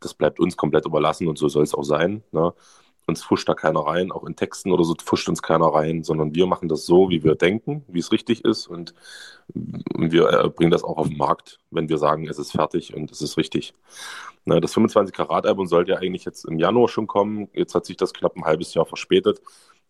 [0.00, 2.22] Das bleibt uns komplett überlassen und so soll es auch sein.
[2.32, 2.52] Ne?
[3.06, 6.34] Uns fuscht da keiner rein, auch in Texten oder so fuscht uns keiner rein, sondern
[6.34, 8.94] wir machen das so, wie wir denken, wie es richtig ist und
[9.54, 13.10] wir äh, bringen das auch auf den Markt, wenn wir sagen, es ist fertig und
[13.10, 13.74] es ist richtig.
[14.44, 17.48] Ne, das 25-Karat-Album sollte ja eigentlich jetzt im Januar schon kommen.
[17.52, 19.40] Jetzt hat sich das knapp ein halbes Jahr verspätet.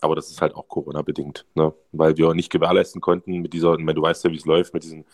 [0.00, 1.72] Aber das ist halt auch Corona-bedingt, ne?
[1.92, 5.06] weil wir nicht gewährleisten konnten mit dieser, du weißt ja, wie es läuft, mit diesen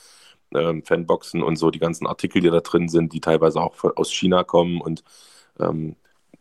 [0.55, 4.13] ähm, Fanboxen und so, die ganzen Artikel, die da drin sind, die teilweise auch aus
[4.13, 4.81] China kommen.
[4.81, 5.05] Und
[5.61, 5.97] ähm,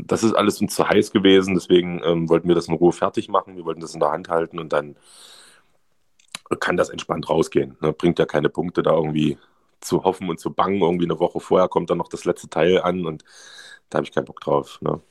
[0.08, 1.54] das ist alles uns zu heiß gewesen.
[1.54, 3.56] Deswegen ähm, wollten wir das in Ruhe fertig machen.
[3.56, 4.96] Wir wollten das in der Hand halten und dann
[6.60, 7.78] kann das entspannt rausgehen.
[7.82, 7.94] Ne?
[7.94, 9.38] Bringt ja keine Punkte da irgendwie
[9.80, 10.82] zu hoffen und zu bangen.
[10.82, 13.24] Irgendwie eine Woche vorher kommt dann noch das letzte Teil an und
[13.90, 14.80] da habe ich keinen Bock drauf.
[14.82, 15.02] Ne?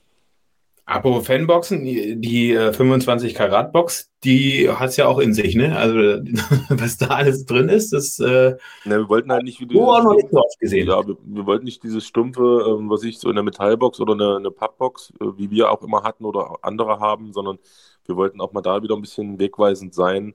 [0.90, 5.55] Apropos Fanboxen, die, die äh, 25 Karat Box, die hat es ja auch in sich,
[5.55, 5.76] ne?
[5.76, 5.94] Also
[6.68, 10.16] was da alles drin ist, das äh, Ne, wir wollten halt nicht wie oh, noch
[10.16, 10.88] nicht so oft gesehen.
[10.88, 14.37] Ja, wir, wir wollten nicht dieses stumpfe, ähm, was ich so eine Metallbox oder eine,
[14.38, 17.61] eine Pappbox, äh, wie wir auch immer hatten oder andere haben, sondern
[18.07, 20.35] wir wollten auch mal da wieder ein bisschen wegweisend sein.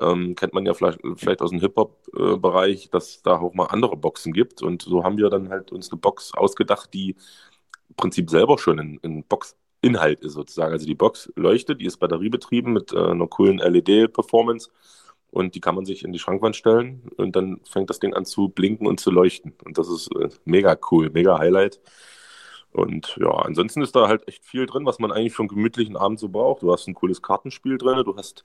[0.00, 4.32] Ähm, kennt man ja vielleicht, vielleicht aus dem Hip-Hop-Bereich, dass da auch mal andere Boxen
[4.32, 4.62] gibt.
[4.62, 7.16] Und so haben wir dann halt uns eine Box ausgedacht, die
[7.90, 9.24] im Prinzip selber schon ein, ein
[9.80, 10.72] Boxinhalt ist sozusagen.
[10.72, 14.70] Also die Box leuchtet, die ist batteriebetrieben mit äh, einer coolen LED-Performance
[15.30, 18.24] und die kann man sich in die Schrankwand stellen und dann fängt das Ding an
[18.24, 19.54] zu blinken und zu leuchten.
[19.64, 21.80] Und das ist äh, mega cool, mega Highlight.
[22.72, 25.96] Und ja, ansonsten ist da halt echt viel drin, was man eigentlich für einen gemütlichen
[25.96, 26.62] Abend so braucht.
[26.62, 28.44] Du hast ein cooles Kartenspiel drin, du hast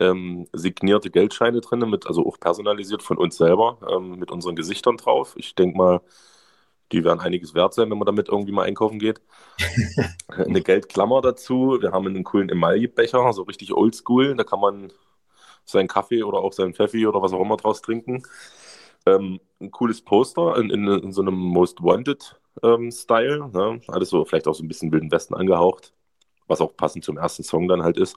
[0.00, 4.96] ähm, signierte Geldscheine drin, mit, also auch personalisiert von uns selber, ähm, mit unseren Gesichtern
[4.96, 5.34] drauf.
[5.36, 6.00] Ich denke mal,
[6.92, 9.20] die werden einiges wert sein, wenn man damit irgendwie mal einkaufen geht.
[10.28, 11.78] Eine Geldklammer dazu.
[11.80, 14.34] Wir haben einen coolen Emaillebecher, so richtig oldschool.
[14.36, 14.92] Da kann man
[15.64, 18.22] seinen Kaffee oder auch seinen Pfeffi oder was auch immer draus trinken.
[19.06, 23.50] Ähm, ein cooles Poster in, in, in so einem Most Wanted ähm, Style.
[23.52, 23.80] Ne?
[23.88, 25.92] Alles so, vielleicht auch so ein bisschen Wilden Westen angehaucht,
[26.46, 28.16] was auch passend zum ersten Song dann halt ist.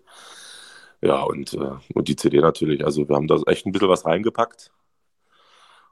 [1.02, 2.84] Ja, und, äh, und die CD natürlich.
[2.84, 4.72] Also wir haben da echt ein bisschen was reingepackt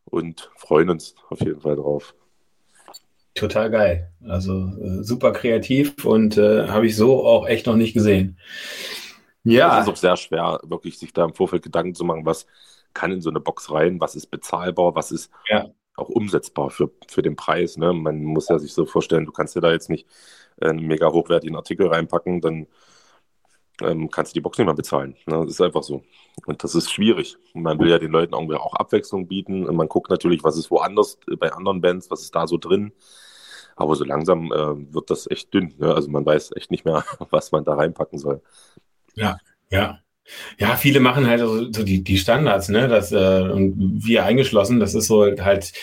[0.06, 2.16] und freuen uns auf jeden Fall drauf.
[3.36, 4.12] Total geil.
[4.28, 8.38] Also äh, super kreativ und äh, habe ich so auch echt noch nicht gesehen.
[9.44, 9.80] Ja.
[9.80, 12.46] Es ist auch sehr schwer, wirklich sich da im Vorfeld Gedanken zu machen, was
[12.94, 15.68] kann in so eine Box rein, was ist bezahlbar, was ist ja.
[15.96, 17.76] auch umsetzbar für, für den Preis.
[17.78, 17.92] Ne?
[17.92, 20.08] Man muss ja sich so vorstellen, du kannst dir da jetzt nicht
[20.62, 22.68] einen mega hochwertigen Artikel reinpacken, dann
[23.82, 25.16] ähm, kannst du die Box nicht mehr bezahlen.
[25.26, 25.40] Ne?
[25.40, 26.04] Das ist einfach so.
[26.46, 27.38] Und das ist schwierig.
[27.54, 29.66] man will ja den Leuten irgendwie auch Abwechslung bieten.
[29.66, 32.94] Und man guckt natürlich, was ist woanders bei anderen Bands, was ist da so drin.
[33.76, 35.74] Aber so langsam äh, wird das echt dünn.
[35.78, 35.94] Ne?
[35.94, 38.42] Also man weiß echt nicht mehr, was man da reinpacken soll.
[39.16, 39.38] Ja,
[39.70, 40.00] ja.
[40.58, 42.88] Ja, viele machen halt so, so die, die Standards, ne?
[42.88, 45.74] Das, äh, und wir eingeschlossen, das ist so halt,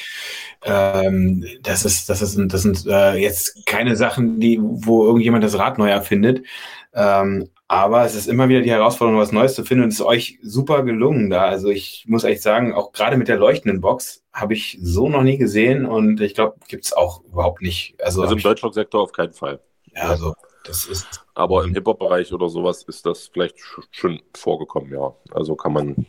[0.63, 5.59] ähm, das ist, das ist, das sind äh, jetzt keine Sachen, die, wo irgendjemand das
[5.59, 6.47] Rad neu erfindet.
[6.95, 10.05] Ähm, aber es ist immer wieder die Herausforderung, was Neues zu finden und es ist
[10.05, 11.45] euch super gelungen da.
[11.45, 15.23] Also ich muss echt sagen, auch gerade mit der leuchtenden Box habe ich so noch
[15.23, 17.95] nie gesehen und ich glaube, gibt es auch überhaupt nicht.
[18.03, 19.61] Also, also im Deutschrock-Sektor auf keinen Fall.
[19.95, 21.25] Ja, also das ist.
[21.35, 23.55] Aber im Hip-Hop-Bereich oder sowas ist das vielleicht
[23.93, 25.15] schon vorgekommen, ja.
[25.31, 26.07] Also kann man.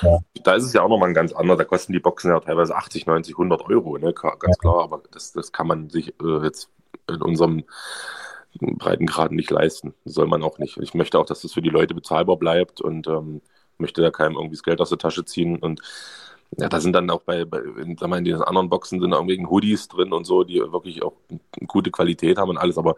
[0.00, 0.20] Ja.
[0.42, 1.58] Da ist es ja auch nochmal ein ganz anderer.
[1.58, 4.14] Da kosten die Boxen ja teilweise 80, 90, 100 Euro, ne?
[4.14, 4.84] ganz klar.
[4.84, 6.70] Aber das, das kann man sich äh, jetzt
[7.10, 7.64] in unserem
[8.60, 9.94] Breitengrad nicht leisten.
[10.04, 10.76] Soll man auch nicht.
[10.78, 13.40] Ich möchte auch, dass das für die Leute bezahlbar bleibt und ähm,
[13.78, 15.56] möchte da keinem irgendwie das Geld aus der Tasche ziehen.
[15.56, 15.80] Und
[16.56, 19.88] ja, da sind dann auch bei, bei in, in den anderen Boxen sind irgendwie Hoodies
[19.88, 21.14] drin und so, die wirklich auch
[21.66, 22.78] gute Qualität haben und alles.
[22.78, 22.96] Aber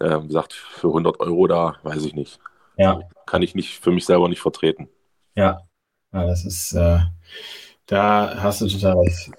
[0.00, 2.40] äh, wie gesagt, für 100 Euro da, weiß ich nicht.
[2.76, 3.00] Ja.
[3.26, 4.88] Kann ich nicht für mich selber nicht vertreten.
[5.34, 5.60] Ja,
[6.12, 6.98] ja das ist, äh,
[7.86, 9.30] da hast du total recht.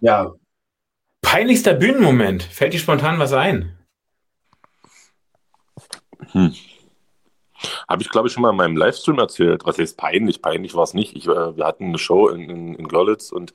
[0.00, 0.32] Ja,
[1.22, 2.42] peinlichster Bühnenmoment.
[2.42, 3.77] Fällt dir spontan was ein?
[6.32, 6.54] Hm.
[7.88, 9.62] Habe ich, glaube ich, schon mal in meinem Livestream erzählt.
[9.64, 10.42] Was heißt peinlich?
[10.42, 11.16] Peinlich war es nicht.
[11.16, 13.52] Ich, äh, wir hatten eine Show in, in, in Görlitz und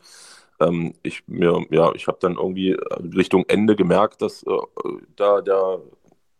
[0.59, 2.77] ähm, ich mir, ja, ich habe dann irgendwie
[3.15, 4.57] Richtung Ende gemerkt, dass äh,
[5.15, 5.79] da der,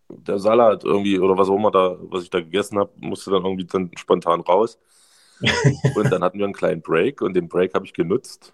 [0.10, 3.46] der Salat irgendwie oder was auch immer da, was ich da gegessen habe, musste dann
[3.46, 4.78] irgendwie dann spontan raus.
[5.96, 8.54] und dann hatten wir einen kleinen Break und den Break habe ich genutzt.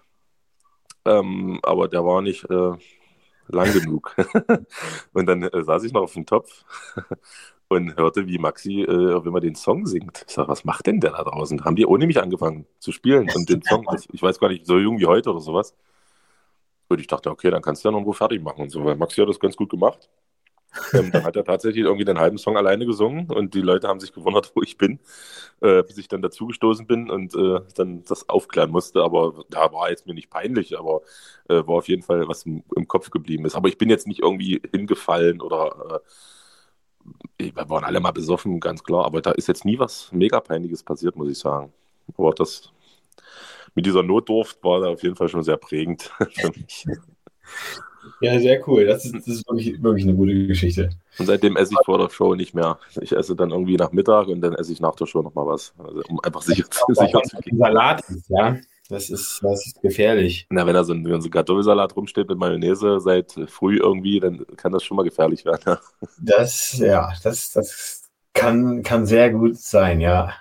[1.04, 2.72] Ähm, aber der war nicht äh,
[3.48, 4.14] lang genug.
[5.12, 6.64] und dann äh, saß ich noch auf dem Topf
[7.70, 10.24] und hörte, wie Maxi, äh, wenn man den Song singt.
[10.26, 11.64] Ich sag, was macht denn der da draußen?
[11.64, 14.78] Haben die ohne mich angefangen zu spielen und den Song, ich weiß gar nicht, so
[14.78, 15.76] jung wie heute oder sowas.
[16.88, 18.96] Und ich dachte, okay, dann kannst du ja noch irgendwo fertig machen und so, weil
[18.96, 20.10] Maxi hat das ganz gut gemacht.
[20.94, 24.00] ähm, dann hat er tatsächlich irgendwie den halben Song alleine gesungen und die Leute haben
[24.00, 24.98] sich gewundert, wo ich bin,
[25.60, 29.02] äh, bis ich dann dazugestoßen bin und äh, dann das aufklären musste.
[29.02, 31.02] Aber da war jetzt mir nicht peinlich, aber
[31.48, 33.54] äh, war auf jeden Fall was im, im, Kopf geblieben ist.
[33.54, 36.10] Aber ich bin jetzt nicht irgendwie hingefallen oder äh,
[37.38, 39.04] wir waren alle mal besoffen, ganz klar.
[39.04, 41.72] Aber da ist jetzt nie was mega peinliches passiert, muss ich sagen.
[42.16, 42.70] Aber das
[43.74, 46.86] mit dieser Notdurft war da auf jeden Fall schon sehr prägend für mich.
[48.20, 48.86] Ja, sehr cool.
[48.86, 50.90] Das ist, das ist wirklich, wirklich, eine gute Geschichte.
[51.18, 52.78] Und seitdem esse ich vor der Show nicht mehr.
[53.00, 55.74] Ich esse dann irgendwie nach Mittag und dann esse ich nach der Show nochmal was.
[55.78, 57.58] Also, um einfach sicher, sicher zu gehen.
[57.58, 58.56] Salat ist, ja.
[58.90, 60.46] Das ist, das ist gefährlich.
[60.50, 64.44] Na, wenn da so ein, so ein Kartoffelsalat rumsteht mit Mayonnaise seit früh irgendwie, dann
[64.56, 65.78] kann das schon mal gefährlich werden.
[66.18, 70.32] Das, ja, das, das kann, kann sehr gut sein, ja.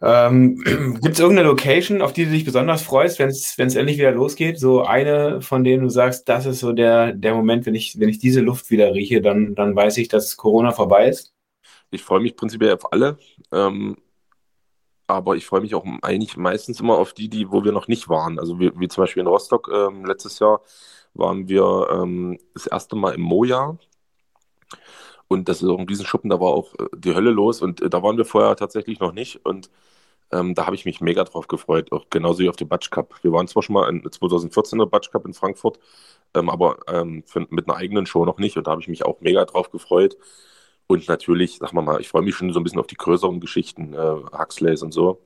[0.00, 0.62] Ähm,
[1.02, 4.58] Gibt es irgendeine Location, auf die du dich besonders freust, wenn es endlich wieder losgeht?
[4.58, 8.08] So eine, von denen du sagst, das ist so der, der Moment, wenn ich, wenn
[8.08, 11.34] ich diese Luft wieder rieche, dann, dann weiß ich, dass Corona vorbei ist?
[11.90, 13.18] Ich freue mich prinzipiell auf alle.
[13.52, 13.96] Ähm,
[15.06, 18.08] aber ich freue mich auch eigentlich meistens immer auf die, die, wo wir noch nicht
[18.08, 18.38] waren.
[18.38, 20.62] Also wie, wie zum Beispiel in Rostock ähm, letztes Jahr
[21.14, 23.78] waren wir ähm, das erste Mal im Moja
[25.28, 27.90] und das ist auch ein Riesenschuppen, da war auch äh, die Hölle los und äh,
[27.90, 29.44] da waren wir vorher tatsächlich noch nicht.
[29.44, 29.70] Und
[30.32, 33.14] ähm, da habe ich mich mega drauf gefreut, auch genauso wie auf den Batsch Cup.
[33.22, 35.78] Wir waren zwar schon mal in 2014 der Batsch Cup in Frankfurt,
[36.34, 38.56] ähm, aber ähm, für, mit einer eigenen Show noch nicht.
[38.56, 40.16] Und da habe ich mich auch mega drauf gefreut.
[40.88, 43.40] Und natürlich, sag mal mal, ich freue mich schon so ein bisschen auf die größeren
[43.40, 45.20] Geschichten, äh, Huxleys und so.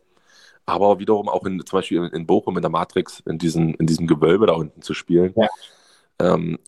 [0.67, 3.87] Aber wiederum auch in, zum Beispiel in, in Bochum in der Matrix, in, diesen, in
[3.87, 5.35] diesem Gewölbe da unten zu spielen.
[5.37, 5.49] Ja.
[6.19, 6.59] Ähm,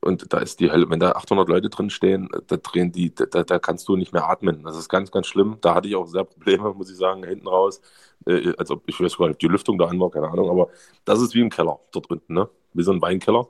[0.00, 3.42] und da ist die Hölle, wenn da 800 Leute drin stehen, da drehen die, da,
[3.42, 4.62] da kannst du nicht mehr atmen.
[4.64, 5.58] Das ist ganz, ganz schlimm.
[5.60, 7.80] Da hatte ich auch sehr Probleme, muss ich sagen, hinten raus.
[8.26, 10.50] Äh, als ob, ich weiß gar nicht, ob die Lüftung da an war, keine Ahnung,
[10.50, 10.68] aber
[11.04, 12.48] das ist wie im Keller dort unten, ne?
[12.72, 13.48] Wie so ein Weinkeller.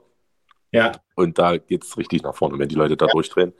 [0.75, 0.91] Ja.
[1.15, 3.11] Und da geht es richtig nach vorne, wenn die Leute da ja.
[3.11, 3.53] durchdrehen.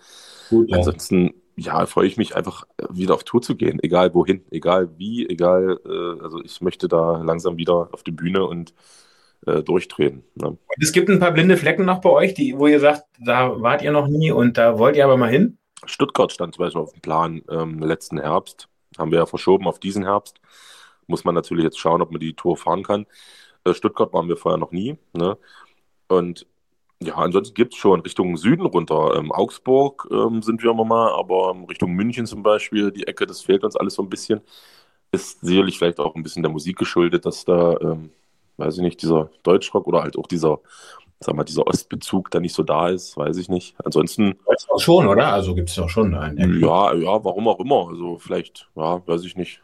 [0.49, 0.77] Gut, ja.
[0.77, 5.27] Ansonsten, ja, freue ich mich einfach wieder auf Tour zu gehen, egal wohin, egal wie,
[5.27, 8.73] egal, äh, also ich möchte da langsam wieder auf die Bühne und
[9.45, 10.23] äh, durchdrehen.
[10.35, 10.57] Ne?
[10.79, 13.81] Es gibt ein paar blinde Flecken noch bei euch, die, wo ihr sagt, da wart
[13.81, 15.57] ihr noch nie und da wollt ihr aber mal hin?
[15.85, 18.67] Stuttgart stand zum Beispiel auf dem Plan ähm, letzten Herbst.
[18.97, 20.39] Haben wir ja verschoben auf diesen Herbst.
[21.07, 23.05] Muss man natürlich jetzt schauen, ob man die Tour fahren kann.
[23.63, 24.97] Äh, Stuttgart waren wir vorher noch nie.
[25.13, 25.37] Ne?
[26.07, 26.47] Und
[27.01, 29.15] Ja, ansonsten gibt es schon Richtung Süden runter.
[29.17, 33.25] Ähm, Augsburg ähm, sind wir immer mal, aber ähm, Richtung München zum Beispiel, die Ecke,
[33.25, 34.41] das fehlt uns alles so ein bisschen.
[35.11, 38.11] Ist sicherlich vielleicht auch ein bisschen der Musik geschuldet, dass da, ähm,
[38.57, 40.59] weiß ich nicht, dieser Deutschrock oder halt auch dieser,
[41.19, 43.75] sag mal, dieser Ostbezug da nicht so da ist, weiß ich nicht.
[43.83, 44.39] Ansonsten.
[44.69, 45.33] Auch schon, oder?
[45.33, 46.61] Also gibt es doch schon einen.
[46.61, 47.89] Ja, ja, warum auch immer.
[47.89, 49.61] Also vielleicht, ja, weiß ich nicht.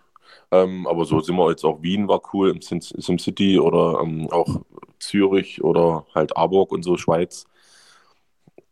[0.52, 4.62] Ähm, aber so sind wir jetzt auch Wien war cool im SimCity oder ähm, auch
[5.00, 7.46] Zürich oder halt Aarburg und so Schweiz.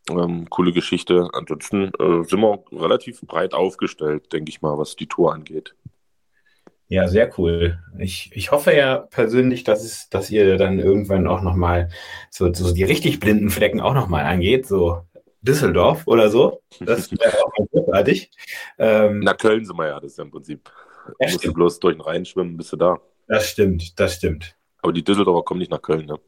[0.10, 1.30] Ähm, coole Geschichte.
[1.34, 5.76] Ansonsten äh, sind wir relativ breit aufgestellt, denke ich mal, was die Tour angeht.
[6.92, 7.78] Ja, sehr cool.
[8.00, 11.90] Ich, ich hoffe ja persönlich, dass, es, dass ihr dann irgendwann auch nochmal
[12.32, 15.04] so, so die richtig blinden Flecken auch nochmal angeht, so
[15.42, 16.62] Düsseldorf oder so.
[16.80, 18.32] Das wäre auch mal großartig.
[18.80, 20.72] Ähm, Na, Köln sind wir ja, das ist ja im Prinzip.
[21.20, 23.00] Ja, musst du bloß durch den Rhein schwimmen, bist du da.
[23.28, 24.56] Das stimmt, das stimmt.
[24.82, 26.20] Aber die Düsseldorfer kommen nicht nach Köln, ne?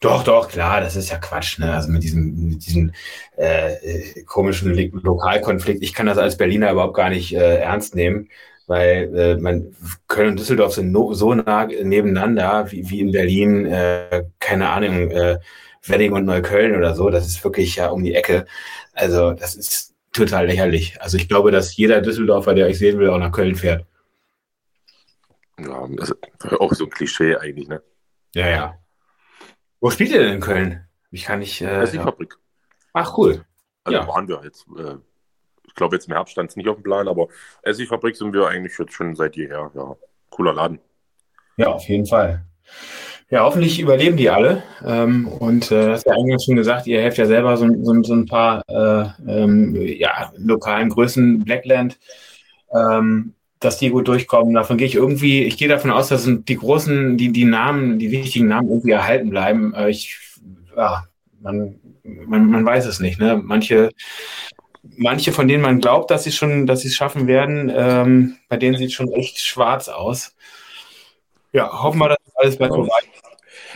[0.00, 1.72] Doch, doch, klar, das ist ja Quatsch, ne?
[1.74, 2.92] Also mit diesem, mit diesem
[3.36, 5.82] äh, komischen Lokalkonflikt.
[5.82, 8.28] Ich kann das als Berliner überhaupt gar nicht äh, ernst nehmen,
[8.66, 9.74] weil äh, man,
[10.06, 15.10] Köln und Düsseldorf sind no, so nah nebeneinander wie, wie in Berlin, äh, keine Ahnung,
[15.10, 15.38] äh,
[15.86, 17.10] Wedding und Neukölln oder so.
[17.10, 18.46] Das ist wirklich ja um die Ecke.
[18.92, 21.00] Also, das ist total lächerlich.
[21.00, 23.84] Also ich glaube, dass jeder Düsseldorfer, der euch sehen will, auch nach Köln fährt.
[25.64, 27.82] Ja, das ist auch so ein Klischee eigentlich, ne?
[28.34, 28.78] Ja, ja.
[29.80, 30.86] Wo spielt ihr denn in Köln?
[31.10, 31.60] Ich kann nicht.
[31.60, 32.36] Äh, das ist die Fabrik.
[32.92, 33.44] Ach, cool.
[33.84, 34.06] Also ja.
[34.06, 34.66] waren wir jetzt.
[34.78, 34.96] Äh,
[35.66, 37.28] ich glaube, jetzt im Herbst stand es nicht auf dem Plan, aber
[37.62, 39.70] Essigfabrik sind wir eigentlich jetzt schon seit jeher.
[39.74, 39.96] Ja,
[40.28, 40.80] cooler Laden.
[41.56, 42.44] Ja, auf jeden Fall.
[43.30, 44.62] Ja, hoffentlich überleben die alle.
[44.84, 48.14] Ähm, und äh, hast ja eingangs schon gesagt, ihr helft ja selber so, so, so
[48.14, 51.98] ein paar äh, ähm, ja, lokalen Größen, Blackland.
[52.74, 54.54] Ähm, dass die gut durchkommen.
[54.54, 58.10] Davon gehe ich irgendwie, ich gehe davon aus, dass die großen, die, die Namen, die
[58.10, 59.74] wichtigen Namen irgendwie erhalten bleiben.
[59.74, 60.18] Äh, ich,
[60.76, 61.04] ja,
[61.40, 63.20] man, man, man weiß es nicht.
[63.20, 63.40] Ne?
[63.42, 63.90] Manche,
[64.82, 68.56] manche, von denen man glaubt, dass sie schon, dass sie es schaffen werden, ähm, bei
[68.56, 70.34] denen sieht es schon echt schwarz aus.
[71.52, 72.86] Ja, hoffen wir, dass alles bleibt ja.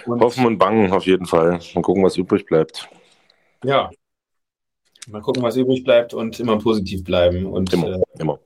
[0.06, 1.60] Und hoffen und bangen auf jeden Fall.
[1.74, 2.88] Mal gucken, was übrig bleibt.
[3.64, 3.90] Ja.
[5.08, 7.46] Mal gucken, was übrig bleibt und immer positiv bleiben.
[7.46, 8.38] Und, immer, äh, immer.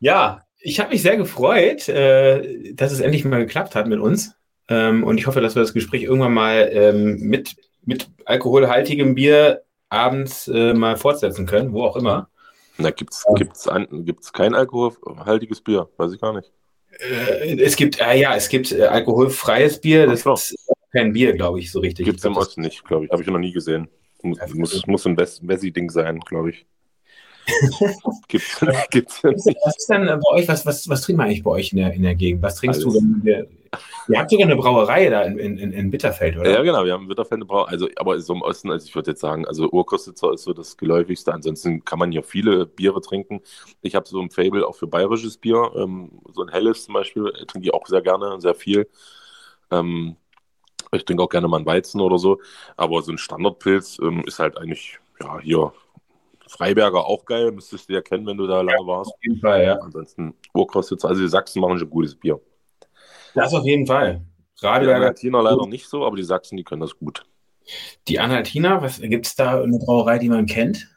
[0.00, 4.34] Ja, ich habe mich sehr gefreut, äh, dass es endlich mal geklappt hat mit uns.
[4.68, 9.62] Ähm, und ich hoffe, dass wir das Gespräch irgendwann mal ähm, mit, mit alkoholhaltigem Bier
[9.88, 12.28] abends äh, mal fortsetzen können, wo auch immer.
[12.78, 15.88] Na, gibt's, gibt's, ein, gibt's kein alkoholhaltiges Bier?
[15.96, 16.50] Weiß ich gar nicht.
[16.98, 20.56] Äh, es gibt, äh, ja, es gibt äh, alkoholfreies Bier, das ist
[20.92, 22.06] kein Bier, glaube ich, so richtig.
[22.06, 23.10] Gibt es im Osten nicht, glaube ich.
[23.10, 23.88] Habe ich noch nie gesehen.
[24.22, 26.66] Muss, muss, muss ein Wessi-Ding sein, glaube ich.
[28.28, 31.50] gibt's, gibt's was, was ist denn bei euch, was, was, was trinkt man eigentlich bei
[31.50, 32.42] euch in der, in der Gegend?
[32.42, 32.94] Was trinkst Alles.
[32.94, 33.46] du denn?
[34.08, 36.50] Ihr habt sogar eine Brauerei da in, in, in Bitterfeld, oder?
[36.50, 37.70] Ja, genau, wir haben Bitterfeld eine Brauerei.
[37.70, 40.76] Also, aber so im Osten, also ich würde jetzt sagen, also Urkostitzer ist so das
[40.76, 41.32] geläufigste.
[41.32, 43.40] Ansonsten kann man hier viele Biere trinken.
[43.82, 45.70] Ich habe so ein Fable auch für bayerisches Bier.
[45.76, 48.88] Ähm, so ein helles zum Beispiel, trinke ich auch sehr gerne, sehr viel.
[49.70, 50.16] Ähm,
[50.92, 52.40] ich trinke auch gerne mal einen Weizen oder so.
[52.76, 55.72] Aber so ein Standardpilz ähm, ist halt eigentlich, ja, hier
[56.50, 59.12] Freiberger auch geil, müsstest du ja kennen, wenn du da lange warst.
[59.12, 59.76] Auf jeden Fall, ja.
[59.76, 62.40] Ansonsten Urkostitzer, also die Sachsen machen schon gutes Bier.
[63.34, 64.22] Das auf jeden Fall.
[64.60, 64.82] Radeberger.
[64.82, 67.24] Die Anhaltiner leider nicht so, aber die Sachsen, die können das gut.
[68.08, 70.88] Die Anhaltiner, gibt es da eine Brauerei, die man kennt?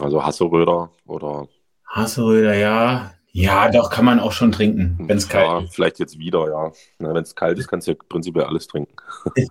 [0.00, 1.48] Also Hasseröder oder.
[1.88, 3.10] Hasseröder, ja.
[3.32, 5.74] Ja, doch, kann man auch schon trinken, wenn es kalt ja, ist.
[5.74, 6.72] Vielleicht jetzt wieder, ja.
[7.00, 8.94] Wenn es kalt ist, kannst du ja prinzipiell alles trinken.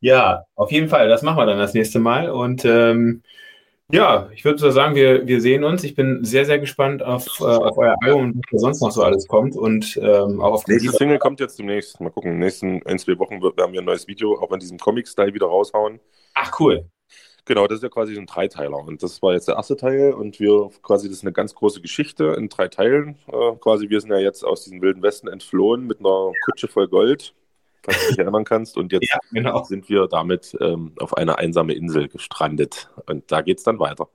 [0.00, 1.08] ja, auf jeden Fall.
[1.08, 2.30] Das machen wir dann das nächste Mal.
[2.30, 3.22] Und ähm,
[3.90, 5.84] ja, ich würde so sagen, wir, wir sehen uns.
[5.84, 9.04] Ich bin sehr, sehr gespannt auf, äh, auf euer Album und was sonst noch so
[9.04, 9.56] alles kommt.
[9.56, 12.00] Und ähm, auch auf die Single kommt jetzt demnächst.
[12.00, 14.58] Mal gucken, in den nächsten ein, zwei Wochen werden wir ein neues Video auch in
[14.58, 16.00] diesem Comic-Style wieder raushauen.
[16.34, 16.90] Ach, cool.
[17.44, 18.78] Genau, das ist ja quasi ein Dreiteiler.
[18.78, 20.12] Und das war jetzt der erste Teil.
[20.14, 23.16] Und wir quasi, das ist eine ganz große Geschichte in drei Teilen.
[23.28, 26.88] Äh, quasi, wir sind ja jetzt aus diesem wilden Westen entflohen mit einer Kutsche voll
[26.88, 27.34] Gold
[27.86, 28.76] falls du dich erinnern kannst.
[28.76, 29.64] Und jetzt ja, genau.
[29.64, 32.90] sind wir damit ähm, auf eine einsame Insel gestrandet.
[33.06, 34.08] Und da geht es dann weiter.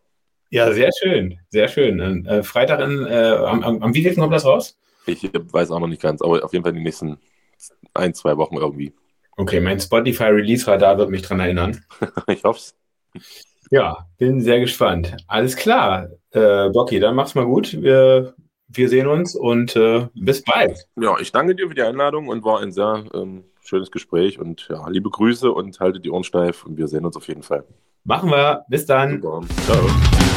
[0.50, 2.26] Ja, sehr schön, sehr schön.
[2.26, 4.78] Äh, Freitag in, äh, am, am, am wievielten kommt das raus?
[5.06, 7.18] Ich weiß auch noch nicht ganz, aber auf jeden Fall in den nächsten
[7.94, 8.94] ein, zwei Wochen irgendwie.
[9.38, 11.84] Okay, mein Spotify-Release-Radar wird mich daran erinnern.
[12.28, 12.76] ich hoffe es.
[13.72, 15.16] Ja, bin sehr gespannt.
[15.28, 17.82] Alles klar, äh, Bocky, dann mach's mal gut.
[17.82, 18.36] Wir,
[18.68, 20.88] wir sehen uns und äh, bis bald.
[21.00, 24.68] Ja, ich danke dir für die Einladung und war ein sehr ähm, schönes Gespräch und
[24.70, 27.64] ja, liebe Grüße und halte die Ohren steif und wir sehen uns auf jeden Fall.
[28.04, 28.66] Machen wir.
[28.68, 29.22] Bis dann.
[29.22, 29.42] Super.
[29.66, 30.31] Ciao.